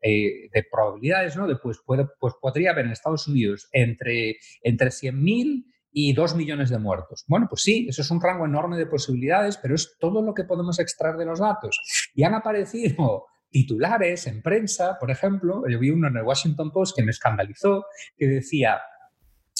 eh, 0.00 0.48
de 0.52 0.66
probabilidades, 0.70 1.36
¿no? 1.36 1.46
De, 1.46 1.56
pues, 1.56 1.78
puede, 1.84 2.06
pues 2.18 2.34
podría 2.40 2.70
haber 2.70 2.86
en 2.86 2.92
Estados 2.92 3.28
Unidos 3.28 3.68
entre, 3.72 4.38
entre 4.62 4.88
100.000 4.88 5.64
y 5.98 6.12
dos 6.12 6.34
millones 6.34 6.68
de 6.68 6.78
muertos. 6.78 7.24
Bueno, 7.26 7.46
pues 7.48 7.62
sí, 7.62 7.86
eso 7.88 8.02
es 8.02 8.10
un 8.10 8.20
rango 8.20 8.44
enorme 8.44 8.76
de 8.76 8.84
posibilidades, 8.84 9.56
pero 9.56 9.74
es 9.74 9.96
todo 9.98 10.20
lo 10.20 10.34
que 10.34 10.44
podemos 10.44 10.78
extraer 10.78 11.16
de 11.16 11.24
los 11.24 11.40
datos. 11.40 11.80
Y 12.14 12.22
han 12.22 12.34
aparecido 12.34 13.24
titulares 13.50 14.26
en 14.26 14.42
prensa, 14.42 14.98
por 15.00 15.10
ejemplo, 15.10 15.62
yo 15.66 15.78
vi 15.78 15.88
uno 15.88 16.08
en 16.08 16.18
el 16.18 16.22
Washington 16.22 16.70
Post 16.70 16.94
que 16.94 17.02
me 17.02 17.12
escandalizó, 17.12 17.86
que 18.14 18.26
decía, 18.26 18.78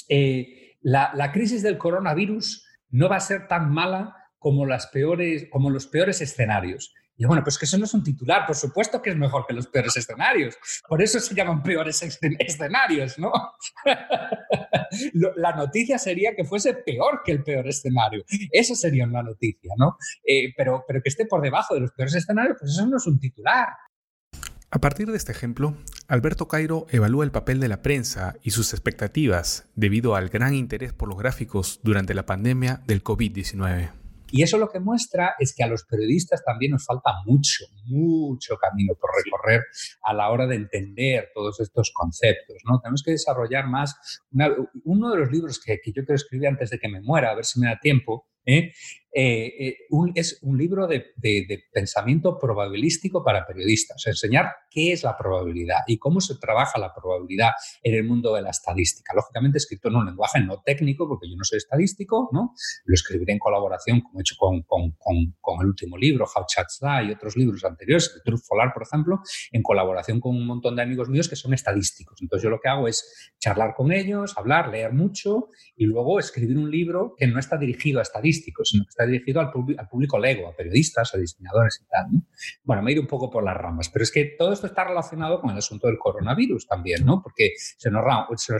eh, 0.09 0.77
la, 0.81 1.09
la 1.15 1.31
crisis 1.31 1.63
del 1.63 1.79
coronavirus 1.79 2.67
no 2.91 3.09
va 3.09 3.15
a 3.15 3.19
ser 3.19 3.47
tan 3.47 3.71
mala 3.71 4.15
como, 4.37 4.67
las 4.67 4.85
peores, 4.85 5.47
como 5.49 5.71
los 5.71 5.87
peores 5.87 6.21
escenarios. 6.21 6.93
Y 7.19 7.25
bueno, 7.25 7.43
pues 7.43 7.57
que 7.57 7.65
eso 7.65 7.79
no 7.79 7.85
es 7.85 7.93
un 7.95 8.03
titular, 8.03 8.45
por 8.45 8.55
supuesto 8.55 9.01
que 9.01 9.09
es 9.09 9.15
mejor 9.15 9.47
que 9.47 9.53
los 9.55 9.65
peores 9.65 9.97
escenarios. 9.97 10.55
Por 10.87 11.01
eso 11.01 11.19
se 11.19 11.33
llaman 11.33 11.63
peores 11.63 11.99
escenarios, 12.39 13.17
¿no? 13.17 13.31
la 15.13 15.55
noticia 15.55 15.97
sería 15.97 16.35
que 16.35 16.45
fuese 16.45 16.73
peor 16.73 17.21
que 17.23 17.31
el 17.33 17.43
peor 17.43 17.67
escenario. 17.67 18.23
Eso 18.51 18.75
sería 18.75 19.05
una 19.05 19.23
noticia, 19.23 19.73
¿no? 19.77 19.97
Eh, 20.25 20.53
pero, 20.55 20.83
pero 20.87 21.01
que 21.01 21.09
esté 21.09 21.25
por 21.25 21.41
debajo 21.41 21.73
de 21.73 21.81
los 21.81 21.91
peores 21.91 22.15
escenarios, 22.15 22.57
pues 22.59 22.71
eso 22.71 22.85
no 22.85 22.97
es 22.97 23.07
un 23.07 23.19
titular. 23.19 23.67
A 24.69 24.79
partir 24.79 25.09
de 25.09 25.15
este 25.15 25.31
ejemplo, 25.31 25.77
Alberto 26.09 26.49
Cairo 26.49 26.87
evalúa 26.89 27.23
el 27.23 27.31
papel 27.31 27.61
de 27.61 27.69
la 27.69 27.81
prensa 27.81 28.35
y 28.43 28.51
sus 28.51 28.73
expectativas 28.73 29.65
debido 29.75 30.15
al 30.15 30.27
gran 30.27 30.53
interés 30.53 30.91
por 30.91 31.07
los 31.07 31.17
gráficos 31.17 31.79
durante 31.83 32.13
la 32.13 32.25
pandemia 32.25 32.81
del 32.85 33.01
COVID-19. 33.01 33.91
Y 34.31 34.43
eso 34.43 34.57
lo 34.57 34.69
que 34.69 34.79
muestra 34.79 35.35
es 35.39 35.53
que 35.55 35.63
a 35.63 35.67
los 35.67 35.85
periodistas 35.85 36.43
también 36.43 36.71
nos 36.73 36.85
falta 36.85 37.11
mucho, 37.25 37.65
mucho 37.85 38.57
camino 38.57 38.93
por 38.95 39.09
recorrer 39.23 39.63
a 40.03 40.13
la 40.13 40.29
hora 40.29 40.47
de 40.47 40.55
entender 40.55 41.29
todos 41.33 41.59
estos 41.59 41.91
conceptos. 41.93 42.57
¿no? 42.65 42.79
Tenemos 42.79 43.03
que 43.03 43.11
desarrollar 43.11 43.67
más. 43.67 43.95
uno 44.83 45.11
de 45.11 45.17
los 45.17 45.31
libros 45.31 45.59
que, 45.63 45.79
que 45.81 45.91
yo 45.91 46.03
quiero 46.03 46.15
escribir 46.15 46.47
antes 46.47 46.69
de 46.69 46.79
que 46.79 46.89
me 46.89 47.01
muera, 47.01 47.31
a 47.31 47.35
ver 47.35 47.45
si 47.45 47.59
me 47.59 47.67
da 47.67 47.79
tiempo, 47.79 48.27
¿eh? 48.45 48.71
Eh, 49.19 49.65
eh, 49.67 49.77
es 50.13 50.37
un 50.43 50.59
libro 50.59 50.85
de, 50.85 51.15
pensamiento 51.73 52.37
probabilístico 52.37 53.23
para 53.23 53.47
periodistas, 53.47 54.05
enseñar 54.05 54.51
qué 54.69 54.91
es 54.91 55.01
la 55.01 55.17
probabilidad 55.17 55.79
y 55.87 55.97
cómo 55.97 56.21
se 56.21 56.35
trabaja 56.35 56.77
la 56.77 56.93
probabilidad 56.93 57.53
en 57.81 57.95
el 57.95 58.03
mundo 58.03 58.35
de 58.35 58.43
la 58.43 58.51
estadística. 58.51 59.15
Lógicamente 59.15 59.57
escrito 59.57 59.87
en 59.87 59.95
un 59.95 60.05
lenguaje 60.05 60.39
no 60.41 60.61
técnico, 60.63 61.07
porque 61.07 61.27
yo 61.27 61.35
no 61.35 61.43
soy 61.45 61.57
estadístico, 61.57 62.29
¿no? 62.31 62.53
lo 62.85 62.93
escribiré 62.93 63.33
en 63.33 63.39
colaboración, 63.39 64.01
como 64.01 64.19
he 64.19 64.21
hecho 64.21 64.35
con, 64.37 64.61
con, 64.61 65.61
el 65.61 65.65
último 65.65 65.97
libro, 65.97 66.25
How 66.25 66.45
Chats 66.47 66.79
Die 66.79 67.09
y 67.09 67.11
otros 67.11 67.35
libros 67.35 67.63
anteriores, 67.65 68.13
el 68.15 68.21
Truth 68.21 68.45
Folar, 68.47 68.71
por 68.71 68.83
ejemplo, 68.83 69.21
en 69.51 69.63
colaboración 69.63 70.19
con 70.19 70.35
un 70.35 70.45
montón 70.45 70.75
de 70.75 70.83
amigos 70.83 71.09
míos 71.09 71.27
que 71.27 71.35
son 71.35 71.55
estadísticos. 71.55 72.21
Entonces 72.21 72.43
yo 72.43 72.51
lo 72.51 72.59
que 72.59 72.69
hago 72.69 72.87
es 72.87 73.31
charlar 73.39 73.73
con 73.73 73.91
ellos, 73.91 74.37
hablar, 74.37 74.69
leer 74.69 74.93
mucho 74.93 75.49
y 75.75 75.85
luego 75.85 76.19
escribir 76.19 76.55
un 76.55 76.69
libro 76.69 77.15
que 77.17 77.25
no 77.25 77.39
está 77.39 77.57
dirigido 77.57 77.97
a 77.97 78.03
estadísticos, 78.03 78.69
sino 78.69 78.83
que 78.83 78.89
está 78.89 79.06
dirigido 79.07 79.41
al, 79.41 79.51
público 79.51 80.19
lego, 80.19 80.47
a 80.47 80.55
periodistas, 80.55 81.13
a 81.13 81.17
diseñadores 81.17 81.81
y 81.83 81.89
tal. 81.89 82.07
Bueno, 82.63 82.81
me 82.81 82.91
he 82.91 82.93
ido 82.93 83.01
un 83.01 83.07
poco 83.07 83.29
por 83.29 83.43
las 83.43 83.55
ramas, 83.55 83.89
pero 83.89 84.03
es 84.03 84.11
que 84.11 84.35
todo 84.37 84.53
esto 84.53 84.67
está 84.67 84.83
relacionado 84.83 85.41
con 85.41 85.51
el 85.51 85.57
asunto 85.57 85.87
del 85.87 85.97
coronavirus 85.97 86.67
también, 86.67 87.05
¿no? 87.05 87.21
Porque 87.21 87.53
se 87.57 87.89
nos, 87.89 88.03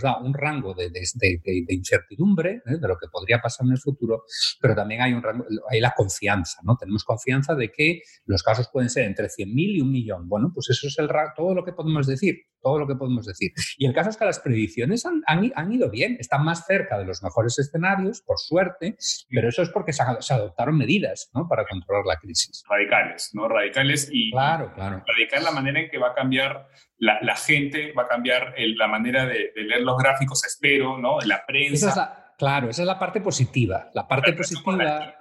da, 0.01 0.17
un 0.19 0.33
rango 0.33 0.73
de, 0.73 0.89
de, 0.89 1.65
incertidumbre 1.69 2.61
¿eh? 2.65 2.77
de 2.79 2.87
lo 2.87 2.97
que 2.97 3.07
podría 3.11 3.39
pasar 3.39 3.65
en 3.65 3.73
el 3.73 3.79
futuro, 3.79 4.23
pero 4.61 4.75
también 4.75 5.01
hay, 5.01 5.13
un 5.13 5.21
rango, 5.21 5.45
hay 5.69 5.79
la 5.79 5.93
confianza, 5.95 6.59
¿no? 6.63 6.75
Tenemos 6.77 7.03
confianza 7.03 7.55
de 7.55 7.71
que 7.71 8.01
los 8.25 8.43
casos 8.43 8.69
pueden 8.71 8.89
ser 8.89 9.05
entre 9.05 9.27
100.000 9.27 9.77
y 9.77 9.81
un 9.81 9.91
millón. 9.91 10.27
Bueno, 10.27 10.51
pues 10.53 10.69
eso 10.69 10.87
es 10.87 10.97
el, 10.99 11.09
todo 11.35 11.53
lo 11.53 11.63
que 11.63 11.73
podemos 11.73 12.07
decir, 12.07 12.41
todo 12.67 12.79
lo 12.79 12.87
que 12.87 12.95
podemos 12.95 13.25
decir. 13.25 13.53
Y 13.77 13.85
el 13.85 13.93
caso 13.93 14.09
es 14.09 14.17
que 14.17 14.25
las 14.25 14.39
predicciones 14.39 15.05
han, 15.05 15.23
han, 15.25 15.71
ido 15.71 15.89
bien, 15.89 16.17
están 16.19 16.43
más 16.43 16.65
cerca 16.65 16.97
de 16.97 17.05
los 17.05 17.23
mejores 17.23 17.57
escenarios, 17.59 18.21
por 18.21 18.37
suerte, 18.39 18.97
pero 19.29 19.47
eso 19.47 19.61
es 19.61 19.69
porque 19.69 19.93
se, 19.93 20.03
se 20.19 20.33
adoptaron 20.33 20.77
medidas 20.77 21.31
¿no? 21.33 21.47
para 21.47 21.65
controlar 21.65 22.03
la 22.05 22.17
crisis. 22.17 22.65
Radicales, 22.69 23.31
¿no? 23.33 23.47
Radicales 23.47 24.09
y 24.11 24.31
claro, 24.31 24.73
claro. 24.73 25.01
radical 25.07 25.45
la 25.45 25.51
manera 25.51 25.79
en 25.79 25.89
que 25.89 25.97
va 25.97 26.09
a 26.09 26.13
cambiar 26.13 26.67
la, 26.97 27.19
la 27.21 27.37
gente, 27.37 27.93
va 27.93 28.03
a 28.03 28.07
cambiar 28.07 28.53
la 28.57 28.87
manera 28.87 29.25
de, 29.25 29.51
leer 29.55 29.83
los 29.83 29.97
gráficos, 29.97 30.43
espero, 30.43 30.97
¿no? 30.97 31.19
La 31.21 31.45
prensa. 31.45 32.26
Claro, 32.37 32.69
esa 32.69 32.83
es 32.83 32.85
la 32.85 32.99
parte 32.99 33.19
positiva. 33.19 33.89
La 33.95 34.07
parte 34.07 34.31
positiva, 34.33 35.15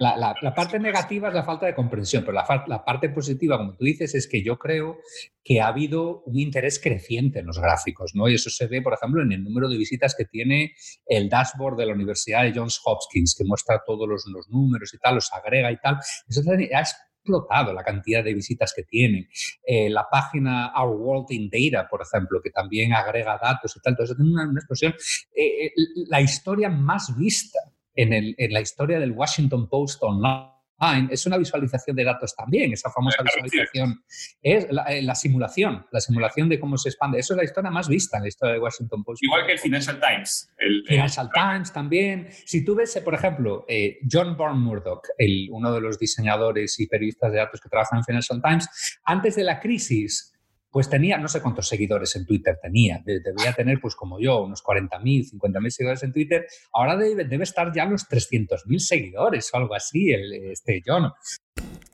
la, 0.00 0.34
la, 0.42 0.52
parte 0.52 0.80
negativa 0.80 1.28
es 1.28 1.34
la 1.34 1.44
falta 1.44 1.64
de 1.66 1.76
comprensión, 1.76 2.24
pero 2.24 2.32
la, 2.32 2.64
la, 2.66 2.84
parte 2.84 3.08
positiva, 3.08 3.56
como 3.56 3.76
tú 3.76 3.84
dices, 3.84 4.16
es 4.16 4.26
que 4.26 4.42
yo 4.42 4.58
creo 4.58 4.98
que 5.44 5.60
ha 5.60 5.68
habido 5.68 6.24
un 6.24 6.36
interés 6.36 6.80
creciente 6.80 7.38
en 7.38 7.46
los 7.46 7.60
gráficos, 7.60 8.16
¿no? 8.16 8.28
Y 8.28 8.34
eso 8.34 8.50
se 8.50 8.66
ve, 8.66 8.82
por 8.82 8.94
ejemplo, 8.94 9.22
en 9.22 9.30
el 9.30 9.44
número 9.44 9.68
de 9.68 9.78
visitas 9.78 10.16
que 10.16 10.24
tiene 10.24 10.74
el 11.06 11.28
dashboard 11.28 11.76
de 11.76 11.86
la 11.86 11.94
Universidad 11.94 12.42
de 12.42 12.52
Johns 12.52 12.80
Hopkins, 12.84 13.36
que 13.38 13.44
muestra 13.44 13.82
todos 13.86 14.08
los, 14.08 14.26
los 14.26 14.48
números 14.48 14.92
y 14.92 14.98
tal, 14.98 15.14
los 15.14 15.32
agrega 15.32 15.70
y 15.70 15.76
tal. 15.76 15.98
Eso 16.28 16.40
es 16.40 16.96
explotado 17.26 17.72
la 17.72 17.82
cantidad 17.82 18.22
de 18.22 18.34
visitas 18.34 18.72
que 18.74 18.84
tienen. 18.84 19.28
Eh, 19.66 19.90
la 19.90 20.06
página 20.10 20.72
Our 20.76 20.96
World 20.96 21.26
in 21.30 21.50
Data, 21.50 21.88
por 21.88 22.00
ejemplo, 22.02 22.40
que 22.42 22.50
también 22.50 22.92
agrega 22.92 23.38
datos 23.42 23.76
y 23.76 23.80
tal, 23.80 23.92
entonces 23.92 24.16
tiene 24.16 24.32
una, 24.32 24.44
explosión. 24.54 24.94
Eh, 25.34 25.66
eh, 25.66 25.72
la 26.08 26.20
historia 26.20 26.68
más 26.68 27.16
vista 27.16 27.58
el, 27.94 28.34
en 28.38 28.52
la 28.52 28.60
historia 28.60 28.98
del 28.98 29.12
Washington 29.12 29.68
Post 29.68 30.02
Online 30.02 30.55
es 31.10 31.26
una 31.26 31.38
visualización 31.38 31.96
de 31.96 32.04
datos 32.04 32.34
también, 32.34 32.72
esa 32.72 32.90
famosa 32.90 33.22
visualización. 33.22 34.04
Es 34.42 34.64
eh, 34.64 35.02
la, 35.02 35.14
simulación, 35.14 35.86
la 35.90 36.00
simulación 36.00 36.48
de 36.48 36.60
cómo 36.60 36.76
se 36.76 36.90
expande. 36.90 37.18
Eso 37.18 37.34
es 37.34 37.38
la 37.38 37.44
historia 37.44 37.70
más 37.70 37.88
vista 37.88 38.18
en 38.18 38.24
la 38.24 38.28
historia 38.28 38.54
de 38.54 38.60
Washington 38.60 39.02
Post. 39.02 39.22
Igual 39.22 39.46
que 39.46 39.52
el 39.52 39.58
Financial 39.58 39.98
Times. 39.98 40.52
El, 40.58 40.84
Financial 40.86 41.30
Times 41.32 41.72
también. 41.72 42.28
Si 42.44 42.64
tú 42.64 42.74
ves, 42.74 43.00
por 43.04 43.14
ejemplo, 43.14 43.64
eh, 43.68 43.98
John 44.10 44.36
Bourne 44.36 44.60
Murdoch, 44.60 45.06
el, 45.16 45.48
uno 45.50 45.72
de 45.72 45.80
los 45.80 45.98
diseñadores 45.98 46.78
y 46.78 46.86
periodistas 46.86 47.32
de 47.32 47.38
datos 47.38 47.60
que 47.60 47.68
trabajan 47.68 47.98
en 47.98 48.04
Financial 48.04 48.40
Times, 48.42 49.00
antes 49.04 49.36
de 49.36 49.44
la 49.44 49.60
crisis 49.60 50.35
pues 50.70 50.90
tenía, 50.90 51.18
no 51.18 51.28
sé 51.28 51.40
cuántos 51.40 51.68
seguidores 51.68 52.14
en 52.16 52.26
Twitter 52.26 52.58
tenía, 52.60 53.02
debía 53.04 53.52
tener 53.54 53.80
pues 53.80 53.94
como 53.94 54.20
yo, 54.20 54.42
unos 54.42 54.62
40.000, 54.62 55.30
50.000 55.32 55.70
seguidores 55.70 56.02
en 56.02 56.12
Twitter, 56.12 56.46
ahora 56.72 56.96
debe, 56.96 57.24
debe 57.24 57.44
estar 57.44 57.72
ya 57.74 57.86
los 57.86 58.08
300.000 58.08 58.78
seguidores 58.78 59.50
o 59.52 59.56
algo 59.56 59.74
así, 59.74 60.10
el, 60.10 60.32
este 60.50 60.82
John. 60.84 61.12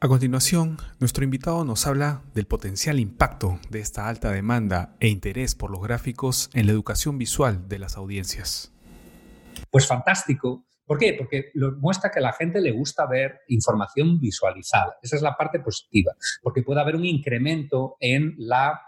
A 0.01 0.09
continuación, 0.09 0.79
nuestro 0.99 1.23
invitado 1.23 1.65
nos 1.65 1.87
habla 1.87 2.23
del 2.35 2.47
potencial 2.47 2.99
impacto 2.99 3.61
de 3.71 3.79
esta 3.79 4.09
alta 4.09 4.33
demanda 4.33 4.97
e 4.99 5.09
interés 5.09 5.55
por 5.55 5.71
los 5.71 5.81
gráficos 5.81 6.51
en 6.55 6.67
la 6.67 6.73
educación 6.73 7.19
visual 7.19 7.69
de 7.69 7.79
las 7.79 7.97
audiencias. 7.97 8.73
Pues 9.71 9.87
fantástico, 9.87 10.67
¿Por 10.93 10.99
qué? 10.99 11.15
Porque 11.17 11.53
muestra 11.81 12.11
que 12.11 12.19
a 12.19 12.23
la 12.23 12.35
gente 12.35 12.61
le 12.61 12.71
gusta 12.71 13.07
ver 13.07 13.41
información 13.49 14.21
visualizada. 14.21 14.99
Esa 15.01 15.17
es 15.17 15.23
la 15.23 15.39
parte 15.39 15.59
positiva, 15.59 16.15
porque 16.43 16.63
puede 16.63 16.83
haber 16.83 16.97
un 16.97 17.07
incremento 17.07 17.97
en 17.99 18.35
la 18.37 18.79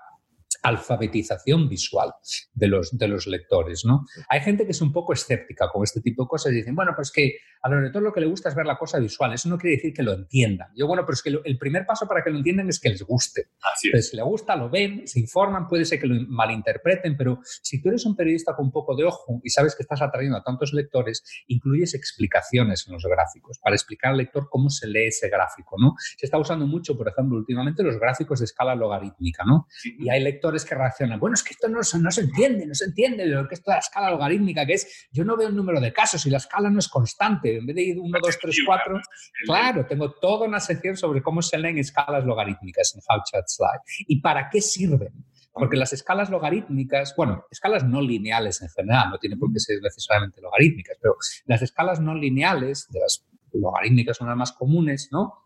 alfabetización 0.64 1.68
visual 1.68 2.12
de 2.54 2.66
los, 2.66 2.96
de 2.96 3.06
los 3.06 3.26
lectores. 3.26 3.84
¿no? 3.84 4.06
Hay 4.28 4.40
gente 4.40 4.64
que 4.64 4.72
es 4.72 4.80
un 4.80 4.92
poco 4.92 5.12
escéptica 5.12 5.68
con 5.70 5.84
este 5.84 6.00
tipo 6.00 6.22
de 6.24 6.28
cosas 6.28 6.52
y 6.52 6.56
dicen, 6.56 6.74
bueno, 6.74 6.92
pues 6.96 7.12
que 7.12 7.36
a 7.62 7.68
los 7.68 7.82
lectores 7.82 8.04
lo 8.04 8.12
que 8.12 8.20
les 8.20 8.30
gusta 8.30 8.48
es 8.48 8.54
ver 8.54 8.66
la 8.66 8.78
cosa 8.78 8.98
visual, 8.98 9.32
eso 9.34 9.48
no 9.48 9.58
quiere 9.58 9.76
decir 9.76 9.92
que 9.92 10.02
lo 10.02 10.12
entiendan. 10.12 10.68
Yo, 10.74 10.86
bueno, 10.86 11.04
pero 11.04 11.14
es 11.14 11.22
que 11.22 11.30
el 11.44 11.58
primer 11.58 11.84
paso 11.86 12.08
para 12.08 12.24
que 12.24 12.30
lo 12.30 12.38
entiendan 12.38 12.68
es 12.68 12.80
que 12.80 12.88
les 12.88 13.02
guste. 13.02 13.48
Así 13.60 13.90
es. 13.92 14.10
si 14.10 14.16
les 14.16 14.24
gusta, 14.24 14.56
lo 14.56 14.70
ven, 14.70 15.06
se 15.06 15.20
informan, 15.20 15.68
puede 15.68 15.84
ser 15.84 16.00
que 16.00 16.06
lo 16.06 16.14
malinterpreten, 16.28 17.16
pero 17.16 17.40
si 17.44 17.82
tú 17.82 17.90
eres 17.90 18.04
un 18.06 18.16
periodista 18.16 18.56
con 18.56 18.66
un 18.66 18.72
poco 18.72 18.96
de 18.96 19.04
ojo 19.04 19.40
y 19.44 19.50
sabes 19.50 19.74
que 19.74 19.82
estás 19.82 20.00
atrayendo 20.00 20.38
a 20.38 20.42
tantos 20.42 20.72
lectores, 20.72 21.22
incluyes 21.46 21.94
explicaciones 21.94 22.86
en 22.86 22.94
los 22.94 23.04
gráficos 23.04 23.58
para 23.58 23.76
explicar 23.76 24.12
al 24.12 24.18
lector 24.18 24.48
cómo 24.50 24.70
se 24.70 24.86
lee 24.86 25.08
ese 25.08 25.28
gráfico. 25.28 25.76
¿no? 25.78 25.94
Se 26.16 26.26
está 26.26 26.38
usando 26.38 26.66
mucho, 26.66 26.96
por 26.96 27.08
ejemplo, 27.08 27.36
últimamente 27.36 27.82
los 27.82 27.98
gráficos 27.98 28.38
de 28.38 28.46
escala 28.46 28.74
logarítmica, 28.74 29.44
¿no? 29.44 29.66
Y 29.98 30.08
hay 30.08 30.22
lectores 30.22 30.53
que 30.62 30.74
reaccionan, 30.74 31.18
bueno, 31.18 31.34
es 31.34 31.42
que 31.42 31.54
esto 31.54 31.68
no, 31.68 31.78
no 31.78 32.10
se 32.10 32.20
entiende, 32.20 32.66
no 32.66 32.74
se 32.74 32.84
entiende 32.84 33.24
lo 33.26 33.48
que 33.48 33.54
es 33.54 33.62
la 33.64 33.78
escala 33.78 34.10
logarítmica, 34.10 34.66
que 34.66 34.74
es, 34.74 35.08
yo 35.10 35.24
no 35.24 35.38
veo 35.38 35.48
el 35.48 35.56
número 35.56 35.80
de 35.80 35.90
casos 35.90 36.26
y 36.26 36.30
la 36.30 36.36
escala 36.36 36.68
no 36.68 36.78
es 36.78 36.88
constante, 36.88 37.56
en 37.56 37.66
vez 37.66 37.76
de 37.76 37.82
ir 37.82 37.98
1, 37.98 38.18
2, 38.22 38.38
3, 38.40 38.56
4, 38.66 39.00
claro, 39.46 39.86
tengo 39.86 40.12
toda 40.12 40.46
una 40.46 40.60
sección 40.60 40.98
sobre 40.98 41.22
cómo 41.22 41.40
se 41.40 41.56
leen 41.56 41.78
escalas 41.78 42.24
logarítmicas 42.24 42.94
en 42.94 43.00
How 43.00 43.22
Chat 43.24 43.46
Slide 43.48 43.80
y 44.06 44.20
para 44.20 44.50
qué 44.50 44.60
sirven. 44.60 45.24
Porque 45.56 45.76
las 45.76 45.92
escalas 45.92 46.30
logarítmicas, 46.30 47.14
bueno, 47.16 47.44
escalas 47.48 47.84
no 47.84 48.00
lineales 48.00 48.60
en 48.60 48.68
general, 48.70 49.10
no 49.10 49.18
tienen 49.18 49.38
por 49.38 49.52
qué 49.52 49.60
ser 49.60 49.80
necesariamente 49.80 50.40
logarítmicas, 50.40 50.98
pero 51.00 51.14
las 51.46 51.62
escalas 51.62 52.00
no 52.00 52.12
lineales, 52.12 52.88
de 52.90 52.98
las 52.98 53.24
logarítmicas 53.52 54.16
son 54.16 54.26
las 54.26 54.36
más 54.36 54.50
comunes, 54.50 55.10
¿no? 55.12 55.43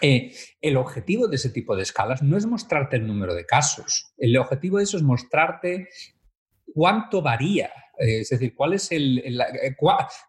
Eh, 0.00 0.32
el 0.60 0.76
objetivo 0.76 1.28
de 1.28 1.36
ese 1.36 1.50
tipo 1.50 1.76
de 1.76 1.82
escalas 1.82 2.22
no 2.22 2.36
es 2.36 2.46
mostrarte 2.46 2.96
el 2.96 3.06
número 3.06 3.34
de 3.34 3.44
casos. 3.44 4.12
El 4.16 4.36
objetivo 4.36 4.78
de 4.78 4.84
eso 4.84 4.96
es 4.96 5.02
mostrarte 5.02 5.88
cuánto 6.72 7.22
varía, 7.22 7.70
eh, 7.98 8.20
es 8.20 8.30
decir, 8.30 8.54
cuál 8.54 8.74
es 8.74 8.90
el, 8.92 9.18
eh, 9.18 9.76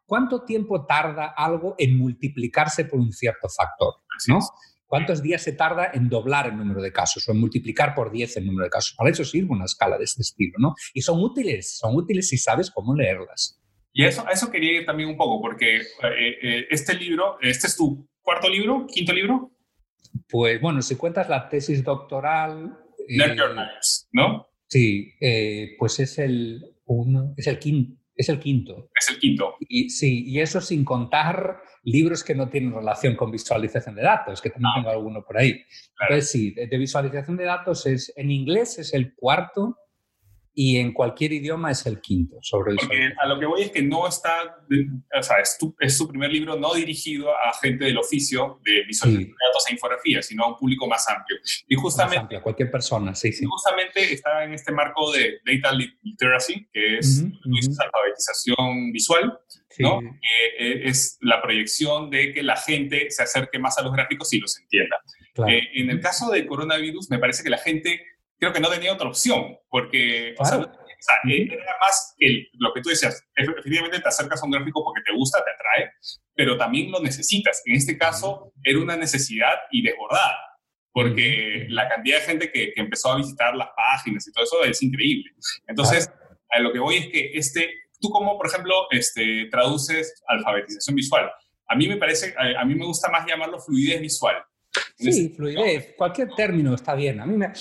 cuánto 0.05 0.43
tiempo 0.43 0.85
tarda 0.85 1.33
algo 1.35 1.75
en 1.77 1.97
multiplicarse 1.97 2.85
por 2.85 2.99
un 2.99 3.11
cierto 3.11 3.47
factor, 3.49 3.95
¿no? 4.27 4.39
¿Cuántos 4.85 5.21
días 5.21 5.41
se 5.41 5.53
tarda 5.53 5.91
en 5.93 6.09
doblar 6.09 6.47
el 6.47 6.57
número 6.57 6.81
de 6.81 6.91
casos 6.91 7.25
o 7.25 7.31
en 7.31 7.39
multiplicar 7.39 7.95
por 7.95 8.11
10 8.11 8.35
el 8.37 8.45
número 8.45 8.65
de 8.65 8.71
casos? 8.71 8.93
Para 8.97 9.09
eso 9.09 9.23
sirve 9.23 9.51
una 9.51 9.63
escala 9.63 9.97
de 9.97 10.03
este 10.03 10.21
estilo, 10.21 10.55
¿no? 10.57 10.73
Y 10.93 11.01
son 11.01 11.21
útiles, 11.23 11.77
son 11.77 11.95
útiles 11.95 12.27
si 12.27 12.37
sabes 12.37 12.69
cómo 12.69 12.93
leerlas. 12.93 13.57
Y 13.93 14.03
eso, 14.03 14.27
a 14.27 14.31
eso 14.31 14.51
quería 14.51 14.81
ir 14.81 14.85
también 14.85 15.07
un 15.07 15.15
poco, 15.15 15.41
porque 15.41 15.81
este 16.69 16.93
libro, 16.95 17.37
este 17.41 17.67
es 17.67 17.77
tu 17.77 18.05
cuarto 18.21 18.49
libro, 18.49 18.85
quinto 18.87 19.13
libro. 19.13 19.51
Pues 20.29 20.61
bueno, 20.61 20.81
si 20.81 20.95
cuentas 20.95 21.29
la 21.29 21.49
tesis 21.49 21.83
doctoral... 21.83 22.77
Eh, 23.07 23.17
¿no? 24.11 24.47
Sí, 24.67 25.13
eh, 25.19 25.75
pues 25.77 25.99
es 25.99 26.17
el, 26.19 26.63
uno, 26.85 27.33
es 27.35 27.47
el 27.47 27.59
quinto, 27.59 28.01
Es 28.15 28.29
el 28.29 28.39
quinto. 28.39 28.89
Es 28.97 29.09
el 29.09 29.19
quinto. 29.19 29.55
Y, 29.59 29.89
sí, 29.89 30.23
y 30.27 30.39
eso 30.39 30.61
sin 30.61 30.85
contar 30.85 31.57
libros 31.83 32.23
que 32.23 32.35
no 32.35 32.49
tienen 32.49 32.73
relación 32.73 33.15
con 33.15 33.31
visualización 33.31 33.95
de 33.95 34.03
datos, 34.03 34.41
que 34.41 34.49
también 34.49 34.71
tengo 34.75 34.89
alguno 34.89 35.23
por 35.25 35.37
ahí. 35.37 35.61
Entonces, 35.99 36.29
sí, 36.29 36.51
de, 36.51 36.77
visualización 36.77 37.37
de 37.37 37.45
datos 37.45 37.85
es, 37.85 38.13
en 38.15 38.31
inglés 38.31 38.79
es 38.79 38.93
el 38.93 39.13
cuarto 39.15 39.77
y 40.53 40.77
en 40.77 40.91
cualquier 40.91 41.31
idioma 41.33 41.71
es 41.71 41.85
el 41.85 42.01
quinto 42.01 42.37
sobre 42.41 42.75
Porque 42.75 43.13
a 43.17 43.25
lo 43.25 43.39
que 43.39 43.45
voy 43.45 43.61
es 43.61 43.71
que 43.71 43.81
no 43.81 44.07
está, 44.07 44.57
o 45.17 45.23
sea, 45.23 45.37
es, 45.39 45.57
tu, 45.57 45.75
es 45.79 45.97
su 45.97 46.07
primer 46.07 46.31
libro 46.31 46.57
no 46.57 46.73
dirigido 46.73 47.29
a 47.31 47.53
gente 47.61 47.85
del 47.85 47.97
oficio 47.97 48.59
de 48.63 48.83
visualización 48.85 49.29
de 49.29 49.47
datos 49.47 49.69
e 49.69 49.73
infografía, 49.73 50.21
sino 50.21 50.43
a 50.43 50.47
un 50.49 50.57
público 50.57 50.87
más 50.87 51.07
amplio. 51.07 51.37
Y 51.67 51.75
justamente... 51.75 52.17
Más 52.17 52.23
amplio, 52.23 52.41
cualquier 52.41 52.69
persona, 52.69 53.15
sí, 53.15 53.31
sí. 53.31 53.45
justamente 53.45 54.13
está 54.13 54.43
en 54.43 54.53
este 54.53 54.71
marco 54.73 55.11
de 55.11 55.39
Data 55.45 55.73
Literacy, 56.03 56.67
que 56.73 56.97
es 56.97 57.23
alfabetización 57.79 58.91
visual, 58.91 59.39
¿no? 59.79 59.99
Que 60.01 60.87
es 60.89 61.17
la 61.21 61.41
proyección 61.41 62.09
de 62.09 62.33
que 62.33 62.43
la 62.43 62.57
gente 62.57 63.09
se 63.09 63.23
acerque 63.23 63.57
más 63.57 63.77
a 63.77 63.83
los 63.83 63.93
gráficos 63.93 64.33
y 64.33 64.39
los 64.39 64.59
entienda. 64.59 64.97
Eh, 65.47 65.61
en 65.75 65.89
el 65.89 66.01
caso 66.01 66.29
del 66.29 66.45
coronavirus, 66.45 67.09
me 67.09 67.19
parece 67.19 67.43
que 67.43 67.49
la 67.49 67.57
gente 67.57 68.01
creo 68.41 68.53
que 68.53 68.59
no 68.59 68.69
tenía 68.69 68.91
otra 68.91 69.07
opción, 69.07 69.55
porque 69.69 70.33
o 70.37 70.43
sea, 70.43 70.57
era 71.27 71.75
más 71.79 72.15
el, 72.17 72.49
lo 72.53 72.73
que 72.73 72.81
tú 72.81 72.89
decías, 72.89 73.23
efectivamente 73.35 73.99
te 73.99 74.09
acercas 74.09 74.41
a 74.41 74.45
un 74.45 74.51
gráfico 74.51 74.83
porque 74.83 75.01
te 75.05 75.13
gusta, 75.15 75.43
te 75.43 75.51
atrae, 75.51 75.91
pero 76.33 76.57
también 76.57 76.91
lo 76.91 76.99
necesitas. 76.99 77.61
En 77.65 77.75
este 77.75 77.99
caso 77.99 78.51
era 78.63 78.79
una 78.79 78.97
necesidad 78.97 79.53
y 79.69 79.83
desbordada, 79.83 80.39
porque 80.91 81.67
la 81.69 81.87
cantidad 81.87 82.17
de 82.17 82.25
gente 82.25 82.51
que, 82.51 82.73
empezó 82.77 83.11
a 83.11 83.17
visitar 83.17 83.55
las 83.55 83.69
páginas 83.75 84.27
y 84.27 84.31
todo 84.31 84.43
eso 84.43 84.63
es 84.63 84.81
increíble. 84.81 85.29
Entonces, 85.67 86.11
a 86.49 86.59
lo 86.61 86.73
que 86.73 86.79
voy 86.79 86.95
es 86.95 87.07
que 87.09 87.31
este, 87.35 87.71
tú 87.99 88.09
como, 88.09 88.39
por 88.39 88.47
ejemplo, 88.47 88.87
este, 88.89 89.49
traduces 89.51 90.19
alfabetización 90.27 90.95
visual. 90.95 91.31
A 91.67 91.75
mí 91.75 91.87
me 91.87 91.97
parece, 91.97 92.33
a 92.57 92.65
mí 92.65 92.73
me 92.73 92.85
gusta 92.85 93.09
más 93.11 93.27
llamarlo 93.27 93.59
fluidez 93.59 94.01
visual, 94.01 94.43
Sí, 94.95 95.29
fluidez, 95.29 95.95
cualquier 95.97 96.29
término 96.35 96.75
está 96.75 96.93
bien. 96.93 97.19
A 97.19 97.25
mí 97.25 97.35
me, 97.35 97.51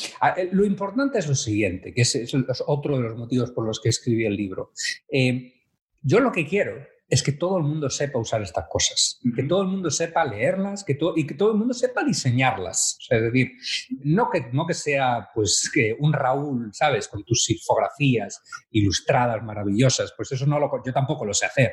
lo 0.52 0.64
importante 0.64 1.19
es 1.19 1.26
lo 1.26 1.35
siguiente, 1.35 1.95
que 1.95 2.02
es, 2.02 2.35
otro 2.67 2.97
de 2.97 3.02
los 3.02 3.17
motivos 3.17 3.50
por 3.50 3.67
los 3.67 3.81
que 3.81 3.88
escribí 3.88 4.26
el 4.26 4.37
libro. 4.37 4.73
Eh, 5.11 5.55
yo 6.02 6.21
lo 6.21 6.31
que 6.31 6.47
quiero 6.47 6.87
es 7.11 7.25
que 7.25 7.33
todo 7.33 7.59
el 7.59 7.64
mundo 7.64 7.90
sepa 7.90 8.21
usar 8.21 8.40
estas 8.40 8.67
cosas, 8.69 9.21
que 9.35 9.43
todo 9.43 9.62
el 9.62 9.69
mundo 9.69 9.90
sepa 9.90 10.25
leerlas 10.25 10.85
que 10.85 10.97
y 11.17 11.26
que 11.26 11.35
todo 11.35 11.50
el 11.50 11.59
mundo 11.59 11.75
sepa 11.75 12.05
diseñarlas. 12.05 12.99
es 13.11 13.23
decir, 13.23 13.50
no 14.05 14.31
que, 14.31 14.49
no 14.52 14.64
que 14.64 14.75
sea 14.75 15.29
pues, 15.35 15.69
que 15.75 15.97
un 15.99 16.12
Raúl, 16.12 16.71
¿sabes? 16.73 17.09
Con 17.09 17.25
tus 17.25 17.50
infografías 17.50 18.40
ilustradas 18.71 19.43
maravillosas, 19.43 20.14
pues 20.17 20.31
eso 20.31 20.47
no 20.47 20.61
lo, 20.61 20.71
yo 20.87 20.93
tampoco 20.93 21.25
lo 21.25 21.35
sé 21.35 21.47
hacer. 21.47 21.73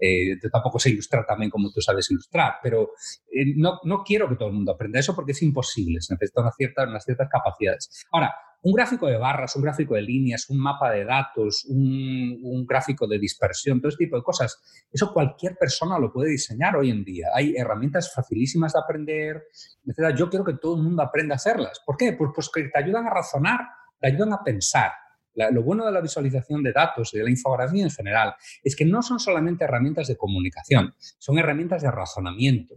Eh, 0.00 0.38
yo 0.42 0.48
tampoco 0.48 0.78
sé 0.78 0.90
ilustrar 0.90 1.26
también 1.26 1.50
como 1.50 1.70
tú 1.70 1.82
sabes 1.82 2.10
ilustrar, 2.10 2.54
pero 2.62 2.92
eh, 3.30 3.52
no, 3.56 3.80
no 3.84 4.02
quiero 4.02 4.28
que 4.28 4.36
todo 4.36 4.48
el 4.48 4.54
mundo 4.54 4.72
aprenda 4.72 5.00
eso 5.00 5.14
porque 5.14 5.32
es 5.32 5.42
imposible, 5.42 6.00
se 6.00 6.14
necesitan 6.14 6.44
unas 6.44 6.54
unas 6.88 7.04
ciertas 7.04 7.28
capacidades. 7.28 8.06
Ahora, 8.10 8.32
un 8.62 8.72
gráfico 8.72 9.06
de 9.06 9.16
barras, 9.16 9.54
un 9.56 9.62
gráfico 9.62 9.94
de 9.94 10.02
líneas, 10.02 10.50
un 10.50 10.58
mapa 10.58 10.90
de 10.90 11.04
datos, 11.04 11.64
un, 11.68 12.66
gráfico 12.66 13.06
de 13.06 13.18
dispersión, 13.18 13.80
todo 13.80 13.88
este 13.88 14.04
tipo 14.04 14.16
de 14.16 14.22
cosas, 14.22 14.60
eso 14.90 15.12
cualquier 15.12 15.56
persona 15.56 15.98
lo 15.98 16.12
puede 16.12 16.30
diseñar 16.30 16.76
hoy 16.76 16.90
en 16.90 17.04
día. 17.04 17.28
Hay 17.34 17.54
herramientas 17.56 18.12
facilísimas 18.12 18.72
de 18.72 18.80
aprender, 18.80 19.44
etc. 19.86 20.14
Yo 20.16 20.28
quiero 20.28 20.44
que 20.44 20.54
todo 20.54 20.76
el 20.76 20.82
mundo 20.82 21.02
aprenda 21.02 21.34
a 21.34 21.36
hacerlas. 21.36 21.80
¿Por 21.86 21.96
qué? 21.96 22.12
Pues, 22.12 22.30
pues 22.34 22.50
que 22.52 22.64
te 22.64 22.78
ayudan 22.78 23.06
a 23.06 23.10
razonar, 23.10 23.60
te 24.00 24.08
ayudan 24.08 24.32
a 24.32 24.42
pensar. 24.42 24.92
lo 25.34 25.62
bueno 25.62 25.86
de 25.86 25.92
la 25.92 26.00
visualización 26.00 26.62
de 26.64 26.72
datos 26.72 27.14
y 27.14 27.18
de 27.18 27.24
la 27.24 27.30
infografía 27.30 27.84
en 27.84 27.90
general 27.90 28.34
es 28.64 28.74
que 28.74 28.84
no 28.84 29.02
son 29.02 29.20
solamente 29.20 29.64
herramientas 29.64 30.08
de 30.08 30.16
comunicación, 30.16 30.94
son 31.18 31.38
herramientas 31.38 31.82
de 31.82 31.90
razonamiento. 31.90 32.74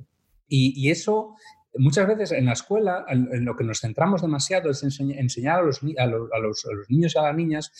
y 0.47 0.91
eso 0.91 1.35
muchas 1.75 2.07
veces 2.07 2.31
en 2.31 2.45
la 2.45 2.53
escuela 2.53 3.05
en, 3.07 3.45
lo 3.45 3.55
que 3.55 3.63
nos 3.63 3.79
centramos 3.79 4.21
demasiado 4.21 4.69
es 4.69 4.83
enseñar 4.83 5.59
a 5.59 5.63
los, 5.63 5.81
a, 5.97 6.05
los, 6.05 6.89
niños 6.89 7.15
y 7.15 7.19
a 7.19 7.23
las 7.23 7.35
niñas 7.35 7.71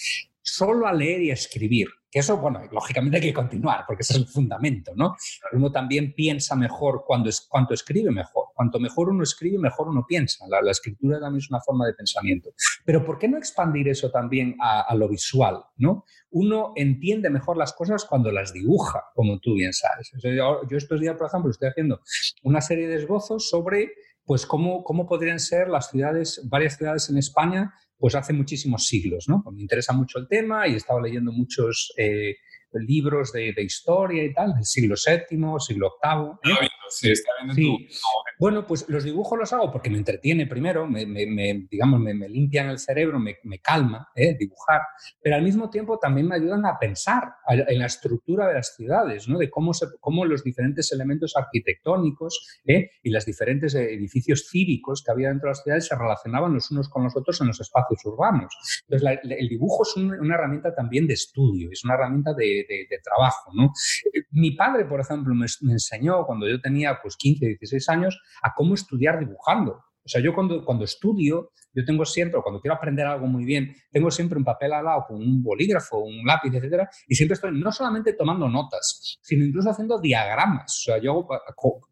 solo 0.42 0.88
a 0.88 0.94
leer 0.94 1.22
y 1.22 1.32
a 1.32 1.36
escribir. 1.36 1.88
Que 2.12 2.20
eso, 2.20 2.38
bueno, 2.38 2.62
lógicamente 2.72 3.18
hay 3.18 3.24
que 3.24 3.34
continuar, 3.34 3.86
porque 3.88 4.02
ese 4.02 4.14
es 4.14 4.20
el 4.20 4.28
fundamento, 4.28 4.92
¿no? 4.96 5.16
Uno 5.54 5.72
también 5.72 6.14
piensa 6.14 6.58
mejor 6.58 7.06
cuando 7.08 7.30
es, 7.30 7.40
cuanto 7.40 7.74
escribe 7.74 8.12
mejor. 8.12 8.48
Cuanto 8.54 8.82
mejor 8.82 9.10
uno 9.10 9.24
escribe, 9.24 9.58
mejor 9.58 9.88
uno 9.88 10.06
piensa. 10.06 10.46
La, 10.50 10.72
escritura 10.72 11.22
también 11.22 11.40
es 11.40 11.50
una 11.50 11.62
forma 11.62 11.88
de 11.88 11.94
pensamiento. 11.94 12.50
Pero 12.84 13.06
¿por 13.06 13.18
qué 13.18 13.30
no 13.30 13.38
expandir 13.38 13.88
eso 13.88 14.12
también 14.12 14.58
a, 14.60 14.94
lo 14.94 15.08
visual, 15.08 15.64
¿no? 15.78 16.04
Uno 16.32 16.74
entiende 16.76 17.30
mejor 17.30 17.56
las 17.56 17.72
cosas 17.72 18.04
cuando 18.04 18.30
las 18.30 18.52
dibuja, 18.52 19.06
como 19.16 19.40
tú 19.40 19.54
bien 19.56 19.72
sabes. 19.72 20.12
Yo, 20.22 20.68
yo 20.68 20.78
estos 20.78 21.00
días, 21.00 21.16
por 21.16 21.28
ejemplo, 21.28 21.50
estoy 21.50 21.70
haciendo 21.70 22.02
una 22.44 22.60
serie 22.60 22.88
de 22.88 22.96
esbozos 22.96 23.50
sobre 23.50 23.94
pues 24.26 24.46
cómo, 24.46 24.84
cómo 24.84 25.08
podrían 25.08 25.40
ser 25.40 25.70
las 25.70 25.90
ciudades, 25.90 26.42
varias 26.50 26.78
ciudades 26.78 27.10
en 27.10 27.18
España 27.18 27.74
pues 28.02 28.16
hace 28.16 28.34
muchísimos 28.34 28.88
siglos, 28.88 29.30
¿no? 29.30 29.44
Me 29.54 29.62
interesa 29.62 29.94
mucho 29.94 30.18
el 30.18 30.28
tema 30.28 30.68
y 30.68 30.74
he 30.74 30.78
estado 30.78 31.00
leyendo 31.00 31.32
muchos 31.32 31.94
eh, 31.96 32.36
libros 32.74 33.32
de, 33.32 33.54
historia 33.60 34.24
y 34.24 34.34
tal, 34.34 34.56
del 34.56 34.66
siglo 34.66 34.96
VII, 34.96 35.40
siglo 35.60 35.92
VIII. 36.04 36.71
Sí, 36.92 37.12
está 37.12 37.32
sí. 37.56 37.88
Bueno, 38.40 38.66
pues 38.66 38.88
los 38.90 39.04
dibujos 39.04 39.38
los 39.38 39.54
hago 39.54 39.72
porque 39.72 39.90
me 39.90 39.98
entretiene 39.98 40.48
primero, 40.48 40.88
me, 40.88 41.06
digamos, 41.70 42.00
me, 42.00 42.14
limpian 42.28 42.70
el 42.70 42.80
cerebro, 42.80 43.20
me, 43.20 43.38
calma 43.62 44.10
¿eh? 44.16 44.36
dibujar, 44.38 44.82
pero 45.22 45.36
al 45.36 45.44
mismo 45.44 45.70
tiempo 45.70 46.00
también 46.00 46.28
me 46.28 46.36
ayudan 46.36 46.66
a 46.66 46.78
pensar 46.80 47.24
en 47.48 47.80
la 47.80 47.86
estructura 47.86 48.48
de 48.48 48.56
las 48.56 48.76
ciudades, 48.76 49.28
¿no? 49.28 49.38
de 49.38 49.50
cómo, 49.50 49.74
se, 49.74 49.86
cómo 50.00 50.26
los 50.26 50.44
diferentes 50.44 50.92
elementos 50.92 51.36
arquitectónicos 51.36 52.62
¿eh? 52.66 52.90
y 53.04 53.12
los 53.12 53.26
diferentes 53.26 53.76
edificios 53.76 54.48
cívicos 54.50 55.04
que 55.04 55.12
había 55.12 55.30
dentro 55.30 55.48
de 55.48 55.52
las 55.52 55.64
ciudades 55.64 55.88
se 55.88 55.96
relacionaban 55.96 56.54
los 56.54 56.72
unos 56.72 56.90
con 56.90 57.04
los 57.04 57.16
otros 57.16 57.40
en 57.42 57.48
los 57.48 57.60
espacios 57.60 58.04
urbanos. 58.06 58.54
Entonces, 58.88 59.20
el 59.24 59.48
dibujo 59.48 59.84
es 59.84 59.96
una 59.96 60.36
herramienta 60.36 60.74
también 60.74 61.08
de 61.08 61.14
estudio, 61.14 61.70
es 61.72 61.84
una 61.84 61.94
herramienta 61.94 62.34
de, 62.34 62.66
de, 62.68 63.00
trabajo. 63.04 63.52
¿no? 63.54 63.72
Mi 64.32 64.52
padre, 64.52 64.86
por 64.86 65.00
ejemplo, 65.00 65.34
me, 65.34 65.46
enseñó 65.72 66.26
cuando 66.26 66.48
yo 66.48 66.60
tenía 66.62 66.81
pues, 67.02 67.16
15, 67.18 67.46
16 67.46 67.90
años 67.90 68.22
a 68.42 68.54
cómo 68.54 68.74
estudiar 68.74 69.20
dibujando. 69.20 69.84
O 70.04 70.10
sea, 70.10 70.22
yo 70.22 70.34
cuando, 70.34 70.66
cuando 70.66 70.84
estudio, 70.84 71.52
yo 71.74 71.86
tengo 71.86 72.06
siempre, 72.06 72.40
cuando 72.42 72.60
quiero 72.60 72.76
aprender 72.76 73.06
algo 73.06 73.28
muy 73.28 73.46
bien, 73.46 73.76
tengo 73.92 74.12
siempre 74.12 74.38
un 74.38 74.44
papel 74.44 74.74
al 74.74 74.86
lado 74.86 75.06
con 75.08 75.18
un 75.18 75.42
bolígrafo, 75.44 76.00
un 76.00 76.26
lápiz, 76.26 76.54
etcétera, 76.54 76.90
y 77.08 77.16
siempre 77.16 77.36
estoy 77.36 77.52
no 77.58 77.72
solamente 77.72 78.14
tomando 78.14 78.48
notas, 78.50 79.20
sino 79.22 79.46
incluso 79.46 79.70
haciendo 79.70 80.00
diagramas. 80.00 80.80
O 80.80 80.92
sea, 80.92 80.98
yo 80.98 81.28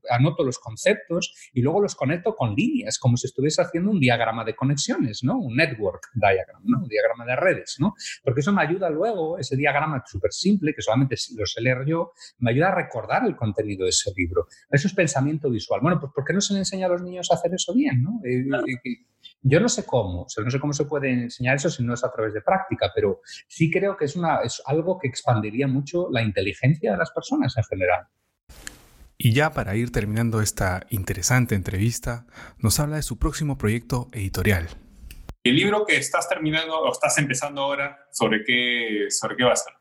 anoto 0.10 0.44
los 0.44 0.60
conceptos 0.60 1.34
y 1.54 1.62
luego 1.62 1.82
los 1.82 1.96
conecto 1.96 2.36
con 2.36 2.56
líneas, 2.56 2.98
como 3.00 3.18
si 3.18 3.28
estuviese 3.28 3.62
haciendo 3.62 3.92
un 3.92 4.00
diagrama 4.00 4.44
de 4.44 4.56
conexiones, 4.56 5.24
¿no? 5.24 5.38
Un 5.38 5.56
network 5.56 6.08
diagram, 6.14 6.62
¿no? 6.64 6.80
Un 6.80 6.88
diagrama 6.88 7.26
de 7.26 7.36
redes, 7.36 7.78
¿no? 7.80 7.94
Porque 8.24 8.42
eso 8.42 8.52
me 8.52 8.62
ayuda 8.62 8.90
luego, 8.90 9.38
ese 9.38 9.56
diagrama 9.56 10.04
súper 10.06 10.32
simple, 10.32 10.74
que 10.74 10.82
solamente 10.82 11.16
lo 11.36 11.46
sé 11.46 11.62
leer 11.62 11.86
yo, 11.86 12.14
me 12.40 12.52
ayuda 12.52 12.70
a 12.70 12.76
recordar 12.76 13.26
el 13.26 13.36
contenido 13.36 13.84
de 13.84 13.90
ese 13.90 14.12
libro. 14.16 14.48
Eso 14.70 14.88
es 14.88 14.94
pensamiento 14.94 15.50
visual. 15.50 15.80
Bueno, 15.82 16.00
pues 16.00 16.12
¿por 16.14 16.26
qué 16.26 16.34
no 16.34 16.42
se 16.42 16.54
le 16.54 16.60
enseña 16.60 16.88
a 16.88 16.90
los 16.90 17.02
niños 17.02 17.30
a 17.32 17.36
hacer 17.36 17.54
eso 17.54 17.74
bien, 17.74 18.04
¿no? 18.04 18.20
Eh, 18.24 18.46
eh, 18.84 19.06
yo 19.42 19.60
no 19.60 19.70
sé 19.70 19.86
cómo, 19.86 20.28
no 20.44 20.52
sé 20.52 20.60
cómo 20.60 20.74
se 20.74 20.86
puede 20.86 21.12
enseñar 21.12 21.56
eso 21.56 21.70
si 21.70 21.84
no 21.84 21.94
es 21.94 22.04
a 22.04 22.12
través 22.12 22.34
de 22.34 22.42
práctica, 22.42 22.92
pero 22.94 23.22
sí 23.48 23.72
creo 23.72 23.96
que 23.96 24.06
es, 24.06 24.16
una, 24.16 24.42
es 24.42 24.62
algo 24.66 24.98
que 25.00 25.08
expandiría 25.08 25.68
mucho 25.68 26.08
la 26.12 26.22
inteligencia 26.22 26.92
de 26.92 26.98
las 26.98 27.12
personas 27.12 27.56
en 27.58 27.64
general. 27.64 28.08
Y 29.18 29.34
ya 29.34 29.52
para 29.52 29.76
ir 29.76 29.92
terminando 29.92 30.42
esta 30.42 30.86
interesante 30.90 31.56
entrevista, 31.56 32.26
nos 32.58 32.80
habla 32.80 32.98
de 32.98 33.04
su 33.04 33.18
próximo 33.18 33.58
proyecto 33.58 34.08
editorial. 34.14 34.68
El 35.44 35.56
libro 35.56 35.86
que 35.86 35.98
estás 35.98 36.28
terminando 36.28 36.78
o 36.80 36.92
estás 36.92 37.18
empezando 37.18 37.62
ahora, 37.62 37.98
¿sobre 38.12 38.44
qué, 38.46 39.08
sobre 39.10 39.36
qué 39.36 39.44
va 39.44 39.54
a 39.54 39.56
ser? 39.56 39.74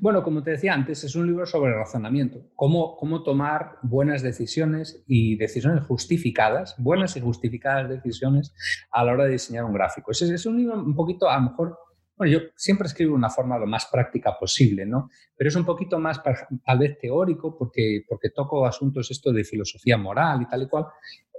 Bueno, 0.00 0.22
como 0.22 0.42
te 0.42 0.52
decía 0.52 0.74
antes, 0.74 1.04
es 1.04 1.14
un 1.14 1.26
libro 1.26 1.46
sobre 1.46 1.72
razonamiento, 1.72 2.42
cómo, 2.54 2.96
cómo 2.96 3.22
tomar 3.22 3.78
buenas 3.82 4.22
decisiones 4.22 5.02
y 5.06 5.36
decisiones 5.36 5.84
justificadas, 5.84 6.74
buenas 6.78 7.16
y 7.16 7.20
justificadas 7.20 7.88
decisiones 7.88 8.54
a 8.90 9.04
la 9.04 9.12
hora 9.12 9.24
de 9.24 9.32
diseñar 9.32 9.64
un 9.64 9.74
gráfico. 9.74 10.10
Es, 10.10 10.22
es 10.22 10.46
un 10.46 10.58
libro 10.58 10.74
un 10.74 10.94
poquito, 10.94 11.28
a 11.28 11.36
lo 11.36 11.50
mejor, 11.50 11.78
bueno, 12.16 12.32
yo 12.32 12.40
siempre 12.56 12.86
escribo 12.86 13.12
de 13.12 13.16
una 13.16 13.30
forma 13.30 13.58
lo 13.58 13.66
más 13.66 13.86
práctica 13.86 14.36
posible, 14.38 14.84
¿no? 14.86 15.10
Pero 15.36 15.48
es 15.48 15.56
un 15.56 15.64
poquito 15.64 15.98
más 15.98 16.22
tal 16.22 16.78
vez 16.78 16.98
teórico 16.98 17.56
porque, 17.56 18.04
porque 18.08 18.30
toco 18.30 18.66
asuntos 18.66 19.10
esto 19.10 19.32
de 19.32 19.44
filosofía 19.44 19.96
moral 19.96 20.42
y 20.42 20.46
tal 20.46 20.62
y 20.62 20.68
cual, 20.68 20.86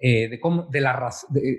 eh, 0.02 0.28
de 0.28 0.40
cómo, 0.40 0.68
de 0.70 0.82
la, 0.82 1.10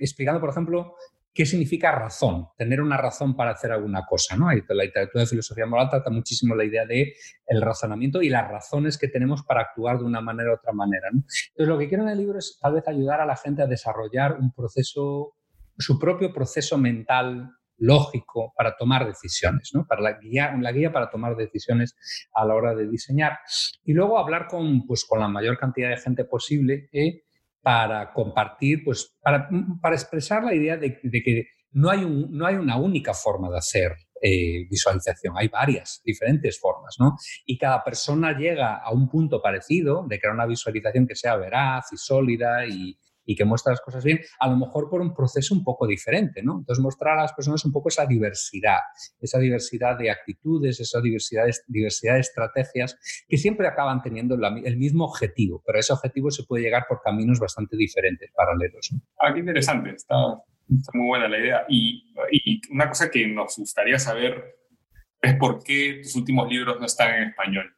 explicando, 0.00 0.40
por 0.40 0.50
ejemplo, 0.50 0.96
qué 1.35 1.44
significa 1.44 1.90
razón, 1.90 2.47
tener 2.57 2.81
una 2.81 2.97
razón 2.97 3.35
para 3.35 3.51
hacer 3.51 3.73
alguna 3.73 4.07
cosa. 4.07 4.37
¿no? 4.37 4.47
La 4.49 4.85
literatura 4.85 5.23
de 5.23 5.27
filosofía 5.27 5.66
moral 5.66 5.90
trata 5.90 6.09
muchísimo 6.11 6.55
la 6.55 6.64
idea 6.64 6.87
de 6.87 7.12
el 7.47 7.61
razonamiento 7.61 8.23
y 8.23 8.29
las 8.29 8.49
razones 8.49 8.97
que 8.97 9.09
tenemos 9.09 9.42
para 9.42 9.62
actuar 9.62 9.99
de 9.99 10.05
una 10.05 10.20
manera 10.20 10.53
u 10.53 10.55
otra 10.55 10.73
manera. 10.73 11.09
Entonces, 11.12 11.53
lo 11.57 11.77
que 11.77 11.88
quiero 11.88 12.05
en 12.05 12.11
el 12.11 12.18
libro 12.18 12.38
es 12.38 12.57
tal 12.61 12.75
vez 12.75 12.87
ayudar 12.87 13.20
a 13.20 13.27
la 13.27 13.37
gente 13.37 13.62
a 13.62 13.66
desarrollar 13.66 14.38
un 14.38 14.53
proceso, 14.53 15.35
su 15.77 15.99
propio 15.99 16.33
proceso 16.33 16.79
mental 16.79 17.51
lógico 17.77 18.53
para 18.57 18.77
tomar 18.77 19.05
decisiones, 19.05 19.70
¿no? 19.75 19.85
para 19.87 20.01
la 20.01 20.18
guía, 20.20 20.57
la 20.61 20.70
guía 20.70 20.92
para 20.92 21.11
tomar 21.11 21.35
decisiones 21.35 21.97
a 22.33 22.44
la 22.44 22.55
hora 22.55 22.75
de 22.77 22.88
diseñar. 22.88 23.38
Y 23.85 23.92
luego 23.92 24.18
hablar 24.18 24.47
con, 24.47 24.87
pues, 24.87 25.05
con 25.05 25.18
la 25.18 25.27
mayor 25.27 25.59
cantidad 25.59 25.90
de 25.90 25.97
gente 25.97 26.25
posible 26.25 26.88
¿eh? 26.92 27.23
Para 27.64 28.12
compartir, 28.12 28.85
pues, 28.85 29.16
para, 29.22 29.48
para 29.81 29.94
expresar 29.94 30.44
la 30.44 30.55
idea 30.55 30.77
de, 30.77 31.00
que 31.00 31.46
no 31.72 31.88
hay, 31.88 32.05
un, 32.05 32.29
no 32.31 32.46
hay 32.46 32.57
una 32.57 32.77
única 32.77 33.14
forma 33.14 33.50
de 33.50 33.57
hacer 33.57 33.92
eh, 34.20 34.66
visualización. 34.68 35.35
Hay 35.37 35.48
varias 35.48 36.03
diferentes 36.05 36.61
formas, 36.61 36.96
¿no? 37.00 37.16
Y 37.46 37.57
cada 37.57 37.83
persona 37.83 38.37
llega 38.37 38.77
a 38.77 38.92
un 38.92 39.09
punto 39.09 39.40
parecido 39.40 40.05
de 40.07 40.20
crear 40.20 40.35
una 40.35 40.44
visualización 40.44 41.07
que 41.07 41.16
sea 41.16 41.37
veraz 41.37 41.87
y 41.90 41.96
sólida 41.96 42.66
y, 42.66 42.98
y 43.24 43.37
que 43.37 43.44
muestra 43.44 43.72
las 43.72 43.80
cosas 43.80 44.04
bien, 44.04 44.20
a 44.40 44.48
lo 44.48 44.56
mejor 44.56 44.88
por 44.88 45.00
un 45.00 45.14
proceso 45.14 45.54
un 45.54 45.64
poco 45.64 45.87
diferente, 45.87 46.42
¿no? 46.42 46.58
Entonces 46.58 46.82
mostrar 46.82 47.18
a 47.18 47.22
las 47.22 47.32
personas 47.32 47.64
un 47.64 47.72
poco 47.72 47.88
esa 47.88 48.06
diversidad, 48.06 48.78
esa 49.20 49.38
diversidad 49.38 49.98
de 49.98 50.10
actitudes, 50.10 50.80
esa 50.80 51.00
diversidad 51.00 51.46
de, 51.46 51.52
diversidad 51.68 52.14
de 52.14 52.20
estrategias 52.20 52.98
que 53.28 53.37
siempre 53.37 53.66
acaban 53.66 54.02
teniendo 54.02 54.34
el 54.34 54.76
mismo 54.76 55.04
objetivo, 55.04 55.62
pero 55.66 55.78
ese 55.78 55.92
objetivo 55.92 56.30
se 56.30 56.44
puede 56.44 56.64
llegar 56.64 56.87
por 56.88 57.00
caminos 57.02 57.38
bastante 57.38 57.76
diferentes, 57.76 58.30
paralelos. 58.34 58.94
Ah, 59.18 59.32
qué 59.32 59.40
interesante, 59.40 59.90
está, 59.90 60.16
muy 60.92 61.06
buena 61.06 61.28
la 61.28 61.38
idea. 61.38 61.66
Y 61.68 62.60
una 62.70 62.88
cosa 62.88 63.10
que 63.10 63.26
nos 63.26 63.56
gustaría 63.56 63.98
saber 63.98 64.56
es 65.20 65.34
por 65.37 65.62
qué 65.62 66.00
tus 66.02 66.14
últimos 66.16 66.48
libros 66.48 66.78
no 66.78 66.87
están 66.87 67.14
en 67.14 67.28
español. 67.30 67.74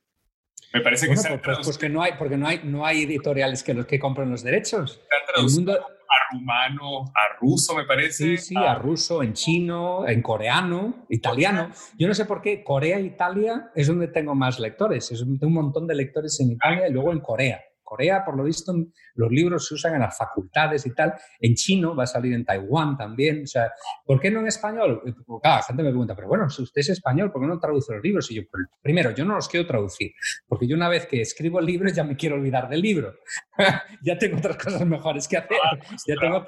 Me 0.77 0.83
parece 0.83 1.09
que 1.09 1.15
bueno, 1.15 1.41
pues, 1.43 1.57
pues, 1.59 1.69
porque 1.69 1.89
no 1.89 2.03
hay, 2.03 2.13
porque 2.19 2.37
no 2.37 2.47
hay, 2.47 2.61
no 2.65 2.85
hay 2.85 3.05
editoriales 3.05 3.63
que 3.63 3.75
los 3.75 3.87
que 3.87 3.99
compren 3.99 4.31
los 4.31 4.43
derechos. 4.43 5.01
El 5.37 5.51
mundo... 5.51 5.73
a 5.73 6.35
rumano, 6.35 7.05
a 7.15 7.37
ruso, 7.41 7.75
me 7.75 7.85
parece. 7.85 8.37
Sí, 8.37 8.39
sí, 8.39 8.57
a... 8.57 8.75
ruso, 8.75 9.23
en 9.23 9.33
chino, 9.33 10.07
en 10.07 10.23
coreano, 10.23 11.07
italiano. 11.09 11.71
Yo 11.99 12.09
no 12.09 12.15
sé 12.15 12.25
por 12.25 12.43
qué 12.43 12.63
Corea 12.63 12.99
e 12.99 13.03
Italia 13.03 13.71
es 13.75 13.87
donde 13.87 14.09
tengo 14.09 14.35
más 14.35 14.59
lectores. 14.59 15.11
Es 15.11 15.23
un 15.23 15.53
montón 15.53 15.87
de 15.87 15.95
lectores 15.95 16.39
en 16.41 16.53
Italia 16.53 16.89
y 16.89 16.93
luego 16.93 17.13
en 17.13 17.21
Corea. 17.21 17.61
Corea, 17.87 18.25
por 18.25 18.37
lo 18.37 18.43
visto, 18.43 18.75
los 19.15 19.31
libros 19.31 19.67
se 19.67 19.75
usan 19.75 19.95
en 19.95 20.01
las 20.01 20.19
facultades 20.19 20.85
y 20.85 20.95
tal. 20.95 21.15
En 21.41 21.55
chino 21.55 21.95
va 21.95 22.03
a 22.03 22.07
salir 22.07 22.35
en 22.35 22.45
Taiwán 22.45 22.97
también. 22.97 23.45
O 23.45 23.47
sea, 23.47 23.73
¿por 24.05 24.21
qué 24.21 24.31
no 24.31 24.41
en 24.41 24.49
español? 24.49 25.03
Eh, 25.07 25.15
la 25.43 25.63
gente 25.63 25.83
me 25.83 25.91
pregunta, 25.91 26.15
pero 26.15 26.29
bueno, 26.29 26.51
si 26.51 26.63
usted 26.63 26.81
es 26.81 26.91
español, 26.91 27.33
¿por 27.33 27.41
qué 27.41 27.49
no 27.49 27.59
traduce 27.59 27.95
los 27.95 28.03
libros? 28.03 28.31
Y 28.31 28.35
yo, 28.35 28.43
primero, 28.83 29.13
yo 29.13 29.25
no 29.25 29.37
los 29.37 29.49
quiero 29.49 29.67
traducir, 29.67 30.13
porque 30.47 30.67
yo 30.67 30.77
una 30.77 30.89
vez 30.89 31.07
que 31.07 31.21
escribo 31.21 31.61
el 31.61 31.67
libro 31.67 31.89
ya 31.89 32.05
me 32.05 32.17
quiero 32.17 32.35
olvidar 32.35 32.69
del 32.69 32.83
libro. 32.83 33.15
ya 34.03 34.19
tengo 34.19 34.39
otras 34.39 34.57
cosas 34.57 34.85
mejores 34.85 35.29
que 35.29 35.37
hacer. 35.37 35.57
Ah, 35.63 35.77
pues 35.89 36.03
ya 36.07 36.17
tengo 36.21 36.45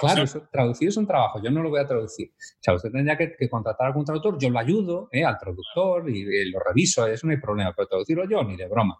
Claro, 0.00 0.24
traducir 0.52 0.88
es 0.88 0.96
un 0.96 1.06
trabajo, 1.06 1.42
yo 1.42 1.50
no 1.50 1.60
lo 1.60 1.70
voy 1.70 1.80
a 1.80 1.86
traducir. 1.86 2.28
O 2.30 2.58
sea, 2.60 2.74
usted 2.74 2.90
tendría 2.92 3.16
que, 3.16 3.48
contratar 3.48 3.86
a 3.86 3.88
algún 3.88 4.04
traductor, 4.04 4.38
yo 4.38 4.48
lo 4.48 4.58
ayudo 4.58 5.08
¿eh? 5.10 5.24
al 5.24 5.36
traductor 5.38 6.08
y, 6.08 6.50
lo 6.50 6.60
reviso, 6.60 7.06
eso 7.06 7.26
no 7.26 7.32
hay 7.32 7.40
problema, 7.40 7.72
pero 7.76 7.88
traducirlo 7.88 8.28
yo 8.28 8.44
ni 8.44 8.56
de 8.56 8.68
broma. 8.68 8.98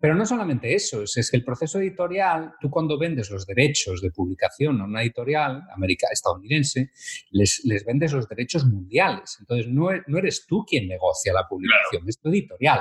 Pero 0.00 0.14
no 0.14 0.24
solamente 0.24 0.74
eso, 0.74 1.02
es, 1.02 1.30
que 1.30 1.36
el 1.36 1.44
proceso 1.44 1.78
editorial, 1.78 2.54
tú 2.60 2.70
cuando 2.70 2.98
vendes 2.98 3.30
los 3.30 3.46
derechos 3.46 4.00
de 4.00 4.10
publicación 4.10 4.80
a 4.80 4.84
una 4.84 5.02
editorial 5.02 5.62
americana, 5.74 6.12
estadounidense, 6.12 6.90
les, 7.30 7.60
les 7.64 7.84
vendes 7.84 8.12
los 8.12 8.26
derechos 8.26 8.64
mundiales. 8.64 9.36
Entonces, 9.40 9.68
no, 9.68 9.90
no 10.06 10.18
eres 10.18 10.46
tú 10.46 10.64
quien 10.64 10.88
negocia 10.88 11.34
la 11.34 11.46
publicación, 11.46 12.08
es 12.08 12.18
tu 12.18 12.30
editorial. 12.30 12.80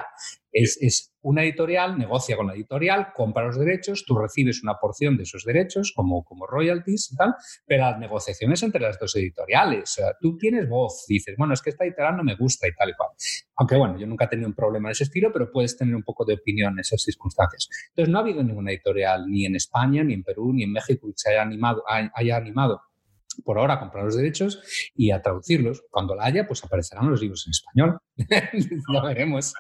Es, 0.52 1.14
una 1.22 1.44
editorial, 1.44 1.98
negocia 1.98 2.38
con 2.38 2.48
la 2.48 2.54
editorial, 2.54 3.10
compra 3.14 3.46
los 3.46 3.60
derechos, 3.60 4.06
tú 4.06 4.18
recibes 4.18 4.64
una 4.64 4.76
porción 4.76 5.18
de 5.18 5.24
esos 5.24 5.44
derechos 5.44 5.92
como, 5.94 6.24
como 6.24 6.48
royalties 6.48 7.12
y 7.12 7.18
tal, 7.18 7.36
pero 7.66 7.84
las 7.84 8.00
negociaciones 8.00 8.64
entre 8.64 8.82
las 8.82 8.98
dos 8.98 9.16
editoriales. 9.18 9.84
O 9.84 9.94
sea, 9.94 10.14
tú 10.20 10.38
tienes 10.38 10.70
voz, 10.70 11.06
dices, 11.08 11.36
bueno, 11.38 11.54
es 11.54 11.62
que 11.62 11.72
esta 11.72 11.84
editorial 11.84 12.16
no 12.16 12.24
me 12.24 12.36
gusta 12.36 12.68
y 12.68 12.74
tal 12.74 12.90
y 12.90 12.94
cual. 12.94 13.10
Aunque 13.58 13.76
bueno, 13.76 14.00
yo 14.00 14.08
nunca 14.08 14.26
he 14.26 14.28
tenido 14.30 14.48
un 14.48 14.56
problema 14.56 14.90
de 14.90 14.94
ese 14.94 15.04
estilo, 15.04 15.32
pero 15.34 15.52
puedes 15.52 15.76
tener 15.78 15.94
un 15.94 16.04
poco 16.04 16.24
de 16.24 16.36
opinión 16.36 16.74
en 16.74 16.80
esas 16.80 17.02
circunstancias. 17.02 17.68
Entonces, 17.90 18.12
no 18.12 18.20
ha 18.20 18.22
habido 18.22 18.42
ninguna 18.42 18.72
editorial 18.72 19.26
ni 19.28 19.46
en 19.46 19.56
España, 19.56 20.04
ni 20.04 20.14
en 20.14 20.24
Perú, 20.24 20.54
ni 20.54 20.64
en 20.64 20.72
México 20.72 21.08
que 21.08 21.14
se 21.18 21.32
haya 21.32 21.42
animado, 21.42 21.84
haya 21.88 22.38
animado 22.38 22.82
por 23.44 23.58
ahora 23.58 23.76
a 23.76 23.80
comprar 23.80 24.06
los 24.06 24.16
derechos 24.16 24.62
y 24.96 25.12
a 25.12 25.22
traducirlos. 25.22 25.84
Cuando 25.90 26.16
la 26.16 26.26
haya, 26.26 26.48
pues 26.48 26.64
aparecerán 26.64 27.10
los 27.10 27.22
libros 27.22 27.46
en 27.48 27.52
español. 27.52 28.00
ya 28.94 29.02
veremos. 29.04 29.54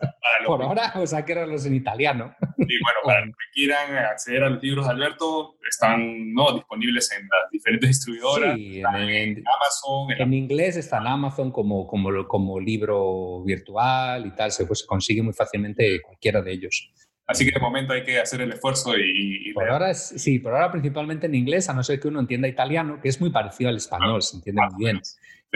Por 0.45 0.61
ahora, 0.61 0.93
o 0.95 1.07
sea, 1.07 1.25
que 1.25 1.35
los 1.35 1.65
en 1.65 1.75
italiano. 1.75 2.35
y 2.57 2.79
bueno, 2.81 2.99
para 3.03 3.19
los 3.25 3.35
que 3.35 3.51
quieran 3.53 3.97
acceder 3.97 4.43
a 4.43 4.49
los 4.49 4.63
libros 4.63 4.85
de 4.85 4.91
Alberto, 4.91 5.57
están 5.67 6.33
¿no? 6.33 6.53
disponibles 6.53 7.11
en 7.11 7.23
las 7.23 7.51
diferentes 7.51 7.89
distribuidoras. 7.89 8.55
Sí, 8.55 8.79
en, 8.79 9.43
Amazon. 9.47 10.11
En, 10.17 10.33
inglés 10.33 10.77
está 10.77 10.97
en 10.97 11.07
Amazon 11.07 11.51
como, 11.51 11.87
como, 11.87 12.27
como 12.27 12.59
libro 12.59 13.43
virtual 13.43 14.25
y 14.25 14.35
tal. 14.35 14.51
Se, 14.51 14.65
pues, 14.65 14.79
se 14.79 14.87
consigue 14.87 15.21
muy 15.21 15.33
fácilmente 15.33 16.01
cualquiera 16.01 16.41
de 16.41 16.51
ellos. 16.51 16.91
Así 17.29 17.45
que 17.45 17.51
de 17.51 17.59
momento 17.59 17.93
hay 17.93 18.03
que 18.03 18.19
hacer 18.19 18.41
el 18.41 18.51
esfuerzo 18.51 18.97
y... 18.97 19.53
por 19.53 19.69
ahora 19.69 19.93
sí, 19.93 20.39
por 20.39 20.51
ahora 20.51 20.71
principalmente 20.71 21.27
en 21.27 21.35
inglés, 21.35 21.69
a 21.69 21.73
no 21.73 21.83
ser 21.83 21.99
que 21.99 22.07
uno 22.07 22.19
entienda 22.19 22.47
italiano, 22.47 22.99
que 22.99 23.07
es 23.07 23.21
muy 23.21 23.29
parecido 23.29 23.69
al 23.69 23.75
español, 23.75 24.17
ah, 24.17 24.21
se 24.21 24.37
entiende 24.37 24.61
muy 24.71 24.85
bien. 24.85 24.99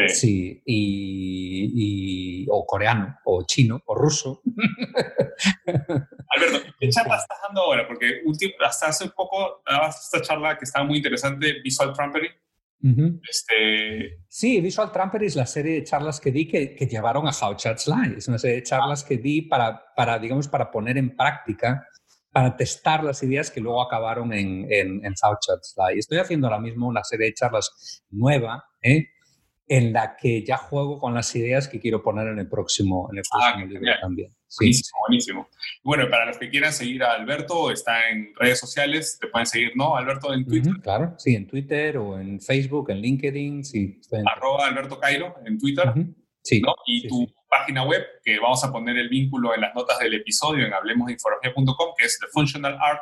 Sí, 0.07 0.62
y, 0.67 2.45
o 2.51 2.63
coreano, 2.67 3.17
o 3.25 3.43
chino, 3.47 3.81
o 3.86 3.95
ruso. 3.95 4.43
Alberto, 5.65 6.73
¿qué 6.79 6.89
charla 6.89 7.17
estás 7.17 7.39
dando 7.43 7.62
ahora? 7.62 7.88
Porque 7.88 8.21
hasta 8.63 8.88
hace 8.89 9.09
poco 9.09 9.63
dabas 9.67 10.03
esta 10.03 10.21
charla 10.21 10.55
que 10.59 10.65
estaba 10.65 10.86
muy 10.86 10.97
interesante, 10.97 11.59
Visual 11.63 11.93
Trumpery, 12.83 13.19
este... 13.29 14.19
Sí, 14.27 14.59
Visual 14.59 14.91
Trumper 14.91 15.23
es 15.23 15.35
la 15.35 15.45
serie 15.45 15.75
de 15.75 15.83
charlas 15.83 16.19
que 16.19 16.31
di 16.31 16.47
que, 16.47 16.75
llevaron 16.85 17.27
a 17.27 17.31
How 17.31 17.55
Chats 17.55 17.87
Live. 17.87 18.17
Es 18.17 18.27
una 18.27 18.37
serie 18.37 18.57
de 18.57 18.63
charlas 18.63 19.03
que 19.03 19.17
di 19.17 19.43
para, 19.43 19.81
para, 19.95 20.19
digamos, 20.19 20.49
para 20.49 20.69
poner 20.69 20.97
en 20.97 21.15
práctica, 21.15 21.87
para 22.31 22.57
testar 22.57 23.03
las 23.03 23.23
ideas 23.23 23.49
que 23.49 23.61
luego 23.61 23.81
acabaron 23.81 24.33
en, 24.33 24.67
en, 24.69 25.05
en 25.05 25.13
How 25.13 25.37
Chats 25.39 25.75
Live. 25.77 25.99
Estoy 25.99 26.17
haciendo 26.17 26.47
ahora 26.47 26.59
mismo 26.59 26.87
una 26.87 27.03
serie 27.03 27.27
de 27.27 27.33
charlas 27.33 28.03
nueva, 28.09 28.65
¿eh? 28.81 29.07
en 29.67 29.93
la 29.93 30.15
que 30.15 30.43
ya 30.43 30.57
juego 30.57 30.99
con 30.99 31.13
las 31.13 31.33
ideas 31.35 31.67
que 31.67 31.79
quiero 31.79 32.03
poner 32.03 32.27
en 32.27 32.39
el 32.39 32.49
próximo, 32.49 33.09
en 33.11 33.19
el 33.19 33.23
ah, 33.31 33.53
próximo 33.53 33.65
libro 33.65 33.93
también. 34.01 34.35
Buenísimo, 34.59 34.99
buenísimo. 35.07 35.49
Bueno, 35.83 36.09
para 36.09 36.25
los 36.25 36.37
que 36.37 36.49
quieran 36.49 36.73
seguir 36.73 37.03
a 37.03 37.13
Alberto, 37.13 37.71
está 37.71 38.09
en 38.09 38.33
redes 38.35 38.59
sociales, 38.59 39.17
te 39.19 39.27
pueden 39.27 39.45
seguir, 39.45 39.71
¿no? 39.75 39.95
Alberto 39.95 40.33
en 40.33 40.45
Twitter. 40.45 40.73
claro, 40.81 41.15
sí, 41.17 41.35
en 41.35 41.47
Twitter 41.47 41.97
o 41.97 42.19
en 42.19 42.39
Facebook, 42.39 42.89
en 42.89 43.01
LinkedIn, 43.01 43.63
sí. 43.63 43.99
Arroba 44.25 44.67
Alberto 44.67 44.99
Cairo 44.99 45.35
en 45.45 45.57
Twitter. 45.57 45.91
Sí. 46.43 46.59
¿no? 46.59 46.73
Y 46.85 47.07
tu 47.07 47.25
página 47.49 47.85
web, 47.85 48.03
que 48.23 48.39
vamos 48.39 48.63
a 48.63 48.71
poner 48.71 48.97
el 48.97 49.09
vínculo 49.09 49.53
en 49.55 49.61
las 49.61 49.73
notas 49.73 49.99
del 49.99 50.13
episodio 50.15 50.65
en 50.65 50.73
hablemosdeinformación.com, 50.73 51.93
que 51.97 52.05
es 52.05 52.19
The 52.19 52.27
Functional 52.31 52.77
Art 52.81 53.01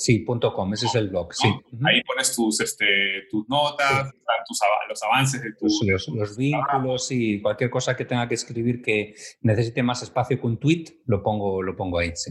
Sí, 0.00 0.20
punto 0.20 0.54
.com, 0.54 0.72
ese 0.72 0.86
es 0.86 0.94
el 0.94 1.08
blog, 1.08 1.34
sí. 1.34 1.48
Ahí 1.84 2.00
pones 2.04 2.32
tus, 2.32 2.60
este, 2.60 2.86
tus 3.28 3.48
notas, 3.48 4.12
tus, 4.46 4.60
los 4.88 5.02
avances 5.02 5.42
de 5.42 5.52
tus... 5.58 5.82
Los, 6.06 6.36
vínculos 6.36 7.10
y 7.10 7.42
cualquier 7.42 7.68
cosa 7.68 7.96
que 7.96 8.04
tenga 8.04 8.28
que 8.28 8.34
escribir 8.34 8.80
que 8.80 9.16
necesite 9.40 9.82
más 9.82 10.00
espacio 10.04 10.40
que 10.40 10.46
un 10.46 10.60
tweet, 10.60 10.84
lo 11.06 11.20
pongo, 11.20 11.64
lo 11.64 11.74
pongo 11.74 11.98
ahí, 11.98 12.12
sí. 12.14 12.30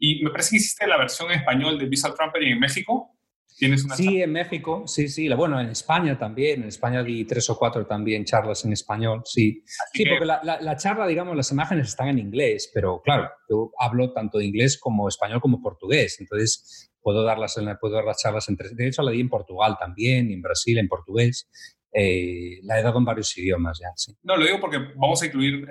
Y 0.00 0.24
me 0.24 0.32
parece 0.32 0.50
que 0.50 0.56
hiciste 0.56 0.88
la 0.88 0.98
versión 0.98 1.30
en 1.30 1.38
español 1.38 1.78
de 1.78 1.86
Visual 1.86 2.14
Trumpery 2.16 2.50
en 2.50 2.58
México. 2.58 3.12
¿Tienes 3.56 3.84
una 3.84 3.94
sí, 3.94 4.20
en 4.20 4.32
México, 4.32 4.82
sí, 4.88 5.08
sí. 5.08 5.32
Bueno, 5.34 5.60
en 5.60 5.68
España 5.68 6.18
también. 6.18 6.62
En 6.62 6.68
España 6.68 7.04
di 7.04 7.24
tres 7.26 7.48
o 7.48 7.56
cuatro 7.56 7.86
también 7.86 8.24
charlas 8.24 8.64
en 8.64 8.72
español, 8.72 9.22
sí. 9.24 9.62
sí, 9.92 10.04
porque 10.04 10.24
la, 10.24 10.40
la, 10.42 10.76
charla, 10.76 11.06
digamos, 11.06 11.36
las 11.36 11.52
imágenes 11.52 11.86
están 11.86 12.08
en 12.08 12.18
inglés, 12.18 12.72
pero 12.74 13.00
claro, 13.00 13.30
yo 13.48 13.70
hablo 13.78 14.12
tanto 14.12 14.38
de 14.38 14.46
inglés 14.46 14.76
como 14.76 15.06
español 15.08 15.40
como 15.40 15.62
portugués. 15.62 16.16
Entonces, 16.18 16.90
puedo 17.04 17.22
dar 17.22 17.38
las, 17.38 17.54
puedo 17.80 17.94
dar 17.94 18.04
las 18.04 18.20
charlas 18.20 18.48
en 18.48 18.56
tres. 18.56 18.74
De 18.74 18.88
hecho, 18.88 19.02
la 19.02 19.12
di 19.12 19.20
en 19.20 19.28
Portugal 19.28 19.76
también, 19.78 20.32
en 20.32 20.40
Brasil, 20.40 20.78
en 20.78 20.88
portugués. 20.88 21.48
Eh, 21.92 22.58
la 22.64 22.80
he 22.80 22.82
dado 22.82 22.98
en 22.98 23.04
varios 23.04 23.36
idiomas 23.38 23.78
ya. 23.78 23.88
Sí. 23.94 24.12
No, 24.24 24.36
lo 24.36 24.44
digo 24.44 24.58
porque 24.58 24.78
vamos 24.96 25.22
a 25.22 25.26
incluir 25.26 25.68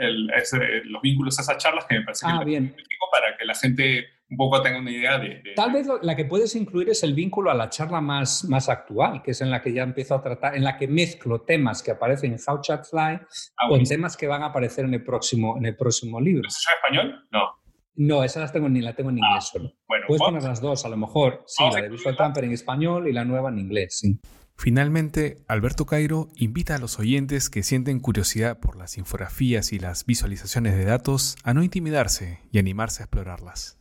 los 0.86 1.02
vínculos 1.02 1.38
a 1.38 1.42
esas 1.42 1.58
charlas 1.58 1.86
que 1.86 1.96
me 1.96 2.06
parece 2.06 2.26
ah, 2.30 2.38
que 2.40 2.46
bien. 2.46 2.74
para 3.12 3.36
que 3.36 3.44
la 3.44 3.56
gente 3.56 4.06
un 4.30 4.38
poco 4.38 4.62
tenga 4.62 4.80
una 4.80 4.92
idea 4.92 5.20
de, 5.20 5.44
Tal 5.56 5.74
vez 5.74 5.88
la 6.02 6.16
que 6.16 6.26
puedes 6.26 6.56
incluir 6.56 6.90
es 6.90 7.04
el 7.04 7.14
vínculo 7.14 7.52
a 7.52 7.54
la 7.54 7.70
charla 7.70 8.00
más, 8.00 8.46
más 8.46 8.70
actual, 8.70 9.22
que 9.22 9.32
es 9.32 9.42
en 9.42 9.52
la 9.52 9.62
que 9.62 9.74
ya 9.74 9.84
empiezo 9.84 10.16
a 10.16 10.24
tratar, 10.24 10.56
en 10.56 10.64
la 10.64 10.78
que 10.78 10.88
mezclo 10.88 11.42
temas 11.42 11.84
que 11.84 11.92
aparecen 11.92 12.32
en 12.32 12.40
How 12.46 12.62
Chat 12.62 12.86
Fly 12.86 13.00
ah, 13.00 13.68
con 13.68 13.84
temas 13.84 14.16
que 14.16 14.28
van 14.28 14.44
a 14.44 14.48
aparecer 14.48 14.86
en 14.86 14.94
el 14.94 15.04
próximo, 15.04 15.58
en 15.58 15.66
el 15.66 15.76
próximo 15.76 16.22
libro. 16.22 16.48
¿Es 16.48 16.66
en 16.68 16.76
español? 16.76 17.28
No. 17.32 17.63
No, 17.96 18.24
esa 18.24 18.40
las 18.40 18.52
tengo 18.52 18.70
ni 18.70 18.82
la 18.82 18.96
tengo 18.96 19.10
en 19.12 19.18
inglés 19.18 19.36
ah, 19.38 19.42
solo. 19.42 19.72
Puedes 20.08 20.22
poner 20.22 20.44
las 20.44 20.62
dos, 20.62 20.86
a 20.86 20.90
lo 20.90 20.98
mejor. 20.98 21.44
Sí, 21.46 21.64
la 21.72 21.82
de 21.82 21.90
Visual 21.90 22.18
Tamper 22.18 22.44
en 22.44 22.52
español 22.52 23.08
y 23.08 23.14
la 23.14 23.24
nueva 23.24 23.50
en 23.50 23.60
inglés, 23.60 24.00
sí. 24.00 24.20
Finalmente, 24.56 25.44
Alberto 25.48 25.86
Cairo 25.86 26.30
invita 26.36 26.76
a 26.76 26.80
los 26.80 27.00
oyentes 27.00 27.50
que 27.50 27.64
sienten 27.64 28.00
curiosidad 28.00 28.60
por 28.60 28.78
las 28.78 28.98
infografías 28.98 29.74
y 29.74 29.80
las 29.80 30.06
visualizaciones 30.06 30.76
de 30.78 30.86
datos 30.86 31.36
a 31.44 31.54
no 31.54 31.64
intimidarse 31.64 32.40
y 32.52 32.60
animarse 32.60 33.04
a 33.04 33.06
explorarlas. 33.06 33.80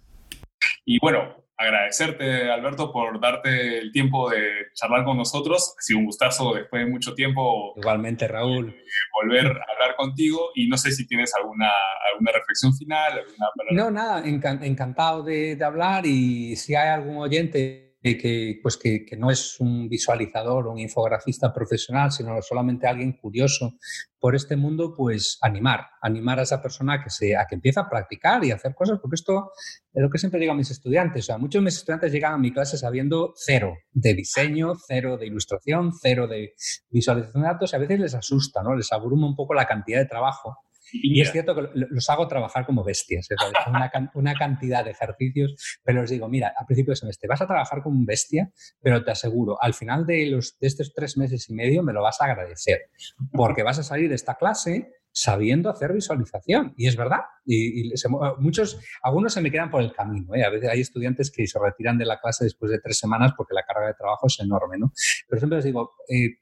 Y 0.84 0.98
bueno, 1.00 1.41
agradecerte, 1.62 2.50
Alberto, 2.50 2.92
por 2.92 3.20
darte 3.20 3.78
el 3.78 3.92
tiempo 3.92 4.30
de 4.30 4.68
charlar 4.74 5.04
con 5.04 5.16
nosotros. 5.16 5.74
Ha 5.78 5.82
sido 5.82 6.00
un 6.00 6.06
gustazo 6.06 6.54
después 6.54 6.84
de 6.84 6.90
mucho 6.90 7.14
tiempo. 7.14 7.74
Igualmente, 7.76 8.28
Raúl. 8.28 8.68
Eh, 8.70 8.84
volver 9.22 9.46
a 9.46 9.72
hablar 9.72 9.96
contigo 9.96 10.50
y 10.54 10.68
no 10.68 10.76
sé 10.76 10.90
si 10.92 11.06
tienes 11.06 11.34
alguna, 11.34 11.70
alguna 12.12 12.32
reflexión 12.32 12.74
final. 12.74 13.18
Alguna 13.18 13.84
no, 13.84 13.90
nada, 13.90 14.22
encantado 14.26 15.22
de, 15.22 15.56
de 15.56 15.64
hablar 15.64 16.04
y 16.06 16.56
si 16.56 16.74
hay 16.74 16.88
algún 16.88 17.18
oyente 17.18 17.91
que, 18.02 18.58
pues 18.60 18.76
que, 18.76 19.06
no 19.16 19.30
es 19.30 19.60
un 19.60 19.88
visualizador 19.88 20.66
o 20.66 20.72
un 20.72 20.78
infografista 20.78 21.52
profesional, 21.52 22.10
sino 22.10 22.42
solamente 22.42 22.86
alguien 22.86 23.12
curioso 23.12 23.74
por 24.18 24.34
este 24.34 24.56
mundo, 24.56 24.94
pues 24.96 25.38
animar, 25.40 25.86
animar 26.00 26.40
a 26.40 26.42
esa 26.42 26.60
persona 26.60 27.02
que, 27.02 27.10
se, 27.10 27.36
a 27.36 27.46
que 27.46 27.54
empiece 27.54 27.78
a 27.78 27.88
practicar 27.88 28.44
y 28.44 28.50
hacer 28.50 28.74
cosas, 28.74 28.98
porque 29.00 29.14
esto 29.14 29.52
es 29.92 30.02
lo 30.02 30.10
que 30.10 30.18
siempre 30.18 30.40
digo 30.40 30.52
a 30.52 30.56
mis 30.56 30.70
estudiantes. 30.70 31.24
O 31.24 31.26
sea, 31.26 31.38
muchos 31.38 31.60
de 31.60 31.64
mis 31.64 31.76
estudiantes 31.76 32.12
llegan 32.12 32.34
a 32.34 32.38
mi 32.38 32.52
clase 32.52 32.76
sabiendo 32.76 33.34
cero 33.36 33.74
de 33.92 34.14
diseño, 34.14 34.74
cero 34.86 35.16
de 35.16 35.26
ilustración, 35.26 35.92
cero 35.92 36.26
de 36.26 36.54
visualización 36.90 37.42
de 37.42 37.48
datos 37.48 37.72
y 37.72 37.76
a 37.76 37.78
veces 37.78 38.00
les 38.00 38.14
asusta, 38.14 38.62
¿no? 38.62 38.74
les 38.74 38.90
abruma 38.92 39.28
un 39.28 39.36
poco 39.36 39.54
la 39.54 39.66
cantidad 39.66 40.00
de 40.00 40.06
trabajo 40.06 40.56
y, 40.92 41.20
es 41.20 41.32
cierto 41.32 41.54
que 41.54 41.68
los 41.74 42.08
hago 42.10 42.28
trabajar 42.28 42.66
como 42.66 42.84
bestias, 42.84 43.28
una, 43.68 43.90
una, 44.14 44.34
cantidad 44.34 44.84
de 44.84 44.90
ejercicios, 44.90 45.54
pero 45.82 46.02
les 46.02 46.10
digo, 46.10 46.28
mira, 46.28 46.52
a 46.56 46.66
principio 46.66 46.92
de 46.92 46.96
semestre 46.96 47.28
vas 47.28 47.40
a 47.40 47.46
trabajar 47.46 47.82
como 47.82 47.96
un 47.96 48.04
bestia, 48.04 48.50
pero 48.80 49.04
te 49.04 49.10
aseguro, 49.10 49.56
al 49.60 49.74
final 49.74 50.06
de, 50.06 50.26
los, 50.26 50.58
de 50.58 50.66
estos 50.66 50.92
tres 50.94 51.16
meses 51.16 51.48
y 51.48 51.54
medio 51.54 51.82
me 51.82 51.92
lo 51.92 52.02
vas 52.02 52.20
a 52.20 52.26
agradecer, 52.26 52.90
porque 53.32 53.62
vas 53.62 53.78
a 53.78 53.82
salir 53.82 54.08
de 54.08 54.16
esta 54.16 54.34
clase 54.34 54.90
sabiendo 55.12 55.68
hacer 55.68 55.92
visualización. 55.92 56.74
Y 56.76 56.88
es 56.88 56.96
verdad. 56.96 57.20
Y, 57.44 57.92
muchos, 58.38 58.80
algunos 59.02 59.32
se 59.32 59.40
me 59.40 59.50
quedan 59.50 59.70
por 59.70 59.82
el 59.82 59.92
camino. 59.92 60.34
¿eh? 60.34 60.44
A 60.44 60.50
veces 60.50 60.70
hay 60.70 60.80
estudiantes 60.80 61.30
que 61.30 61.46
se 61.46 61.58
retiran 61.58 61.98
de 61.98 62.06
la 62.06 62.18
clase 62.18 62.44
después 62.44 62.72
de 62.72 62.80
tres 62.80 62.98
semanas 62.98 63.32
porque 63.36 63.54
la 63.54 63.62
carga 63.62 63.88
de 63.88 63.94
trabajo 63.94 64.26
es 64.26 64.40
enorme. 64.40 64.78
¿no? 64.78 64.92
Pero 65.28 65.40
siempre 65.40 65.56
les 65.56 65.64
digo, 65.66 65.90
eh, 66.08 66.24
eh, 66.24 66.38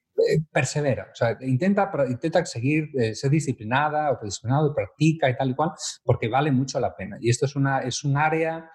persevera, 0.52 1.08
o 1.12 1.14
sea, 1.14 1.36
intenta, 1.40 1.90
intenta 2.08 2.44
seguir, 2.44 2.88
eh, 2.98 3.14
ser 3.14 3.30
disciplinada 3.30 4.12
o 4.12 4.18
disciplinado, 4.22 4.74
practica 4.74 5.28
y 5.30 5.36
tal 5.36 5.50
y 5.50 5.54
cual, 5.54 5.70
porque 6.04 6.28
vale 6.28 6.50
mucho 6.52 6.80
la 6.80 6.94
pena. 6.94 7.16
Y 7.20 7.30
esto 7.30 7.46
es, 7.46 7.56
una, 7.56 7.80
es 7.80 8.04
un 8.04 8.16
área 8.16 8.70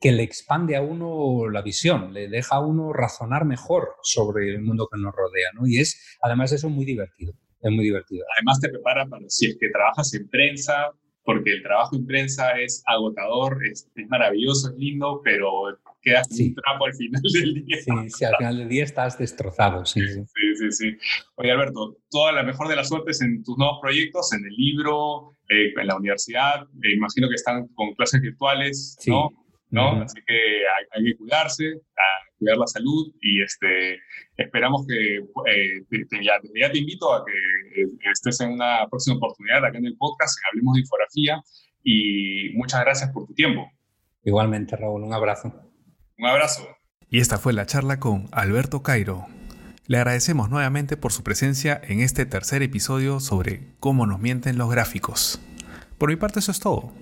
que 0.00 0.12
le 0.12 0.22
expande 0.22 0.76
a 0.76 0.82
uno 0.82 1.48
la 1.50 1.62
visión, 1.62 2.12
le 2.12 2.28
deja 2.28 2.56
a 2.56 2.60
uno 2.60 2.92
razonar 2.92 3.44
mejor 3.44 3.96
sobre 4.02 4.48
el 4.50 4.62
mundo 4.62 4.88
que 4.90 4.98
nos 4.98 5.14
rodea, 5.14 5.50
¿no? 5.54 5.66
Y 5.66 5.78
es, 5.78 6.18
además 6.22 6.50
de 6.50 6.56
eso, 6.56 6.70
muy 6.70 6.86
divertido. 6.86 7.34
Es 7.60 7.70
muy 7.70 7.84
divertido. 7.84 8.24
Además 8.36 8.58
te 8.60 8.70
prepara 8.70 9.06
para 9.06 9.22
si 9.28 9.48
es 9.48 9.58
que 9.60 9.68
trabajas 9.68 10.14
en 10.14 10.26
prensa, 10.28 10.92
porque 11.22 11.52
el 11.52 11.62
trabajo 11.62 11.96
en 11.96 12.06
prensa 12.06 12.58
es 12.58 12.82
agotador, 12.86 13.58
es, 13.66 13.90
es 13.94 14.08
maravilloso, 14.08 14.70
es 14.70 14.76
lindo, 14.78 15.20
pero 15.22 15.68
quedas 16.02 16.26
sí. 16.30 16.48
un 16.48 16.54
trapo 16.54 16.86
al 16.86 16.94
final 16.94 17.22
del 17.22 17.54
día. 17.64 17.76
Sí, 17.78 17.90
sí, 18.08 18.24
al 18.24 18.36
final 18.36 18.58
del 18.58 18.68
día 18.68 18.84
estás 18.84 19.18
destrozado. 19.18 19.84
Sí, 19.84 20.00
sí, 20.00 20.22
sí. 20.56 20.72
sí, 20.72 20.96
Oye, 21.36 21.50
Alberto, 21.50 21.96
toda 22.10 22.32
la 22.32 22.42
mejor 22.42 22.68
de 22.68 22.76
las 22.76 22.88
suertes 22.88 23.20
en 23.22 23.42
tus 23.44 23.56
nuevos 23.58 23.78
proyectos, 23.80 24.32
en 24.32 24.44
el 24.44 24.54
libro, 24.54 25.36
eh, 25.48 25.72
en 25.76 25.86
la 25.86 25.96
universidad. 25.96 26.66
Imagino 26.94 27.28
que 27.28 27.34
están 27.34 27.66
con 27.74 27.94
clases 27.94 28.20
virtuales, 28.20 28.96
¿no? 29.06 29.30
¿no? 29.70 30.02
Así 30.02 30.20
que 30.26 30.34
hay, 30.94 31.04
que 31.04 31.16
cuidarse, 31.16 31.64
a 31.68 32.36
cuidar 32.38 32.56
la 32.56 32.66
salud 32.66 33.12
y 33.20 33.42
este, 33.42 33.98
esperamos 34.36 34.86
que, 34.86 35.16
eh, 35.16 35.82
ya, 36.22 36.40
ya, 36.54 36.72
te 36.72 36.78
invito 36.78 37.12
a 37.12 37.24
que 37.24 37.82
eh, 37.82 37.86
estés 38.12 38.40
en 38.40 38.52
una 38.52 38.86
próxima 38.88 39.16
oportunidad 39.16 39.64
acá 39.64 39.78
en 39.78 39.86
el 39.86 39.96
podcast, 39.96 40.38
en 40.38 40.48
Hablemos 40.48 40.74
de 40.74 40.80
Infografía 40.80 41.42
y 41.82 42.50
muchas 42.54 42.80
gracias 42.82 43.10
por 43.12 43.26
tu 43.26 43.34
tiempo. 43.34 43.70
Igualmente, 44.24 44.76
Raúl, 44.76 45.02
un 45.02 45.14
abrazo. 45.14 45.69
Un 46.20 46.26
abrazo. 46.26 46.68
Y 47.08 47.20
esta 47.20 47.38
fue 47.38 47.54
la 47.54 47.64
charla 47.64 47.98
con 47.98 48.28
Alberto 48.30 48.82
Cairo. 48.82 49.26
Le 49.86 49.96
agradecemos 49.96 50.50
nuevamente 50.50 50.98
por 50.98 51.12
su 51.12 51.22
presencia 51.22 51.80
en 51.82 52.00
este 52.00 52.26
tercer 52.26 52.62
episodio 52.62 53.20
sobre 53.20 53.68
cómo 53.80 54.06
nos 54.06 54.20
mienten 54.20 54.58
los 54.58 54.70
gráficos. 54.70 55.40
Por 55.96 56.10
mi 56.10 56.16
parte 56.16 56.40
eso 56.40 56.52
es 56.52 56.60
todo. 56.60 56.92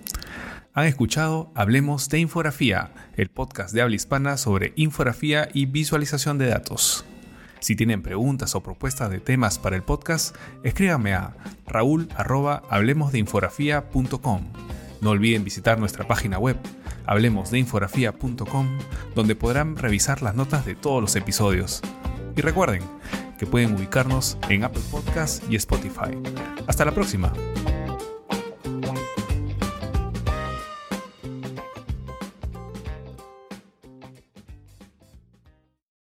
Han 0.72 0.86
escuchado 0.86 1.50
Hablemos 1.56 2.08
de 2.08 2.20
Infografía, 2.20 2.92
el 3.16 3.28
podcast 3.28 3.74
de 3.74 3.82
habla 3.82 3.96
hispana 3.96 4.36
sobre 4.36 4.72
infografía 4.76 5.48
y 5.52 5.66
visualización 5.66 6.38
de 6.38 6.46
datos. 6.46 7.04
Si 7.58 7.74
tienen 7.74 8.02
preguntas 8.02 8.54
o 8.54 8.62
propuestas 8.62 9.10
de 9.10 9.18
temas 9.18 9.58
para 9.58 9.74
el 9.74 9.82
podcast, 9.82 10.36
escríbanme 10.62 11.14
a 11.14 11.34
raúl.hablemosdeinfografía.com. 11.66 14.52
No 15.00 15.10
olviden 15.10 15.42
visitar 15.42 15.80
nuestra 15.80 16.06
página 16.06 16.38
web 16.38 16.56
hablemosdeinfografía.com, 17.08 18.78
donde 19.14 19.34
podrán 19.34 19.76
revisar 19.76 20.22
las 20.22 20.34
notas 20.34 20.64
de 20.64 20.74
todos 20.74 21.00
los 21.00 21.16
episodios. 21.16 21.82
Y 22.36 22.40
recuerden 22.40 22.82
que 23.38 23.46
pueden 23.46 23.74
ubicarnos 23.74 24.38
en 24.48 24.64
Apple 24.64 24.82
Podcasts 24.90 25.42
y 25.48 25.56
Spotify. 25.56 26.16
Hasta 26.66 26.84
la 26.84 26.92
próxima. 26.92 27.32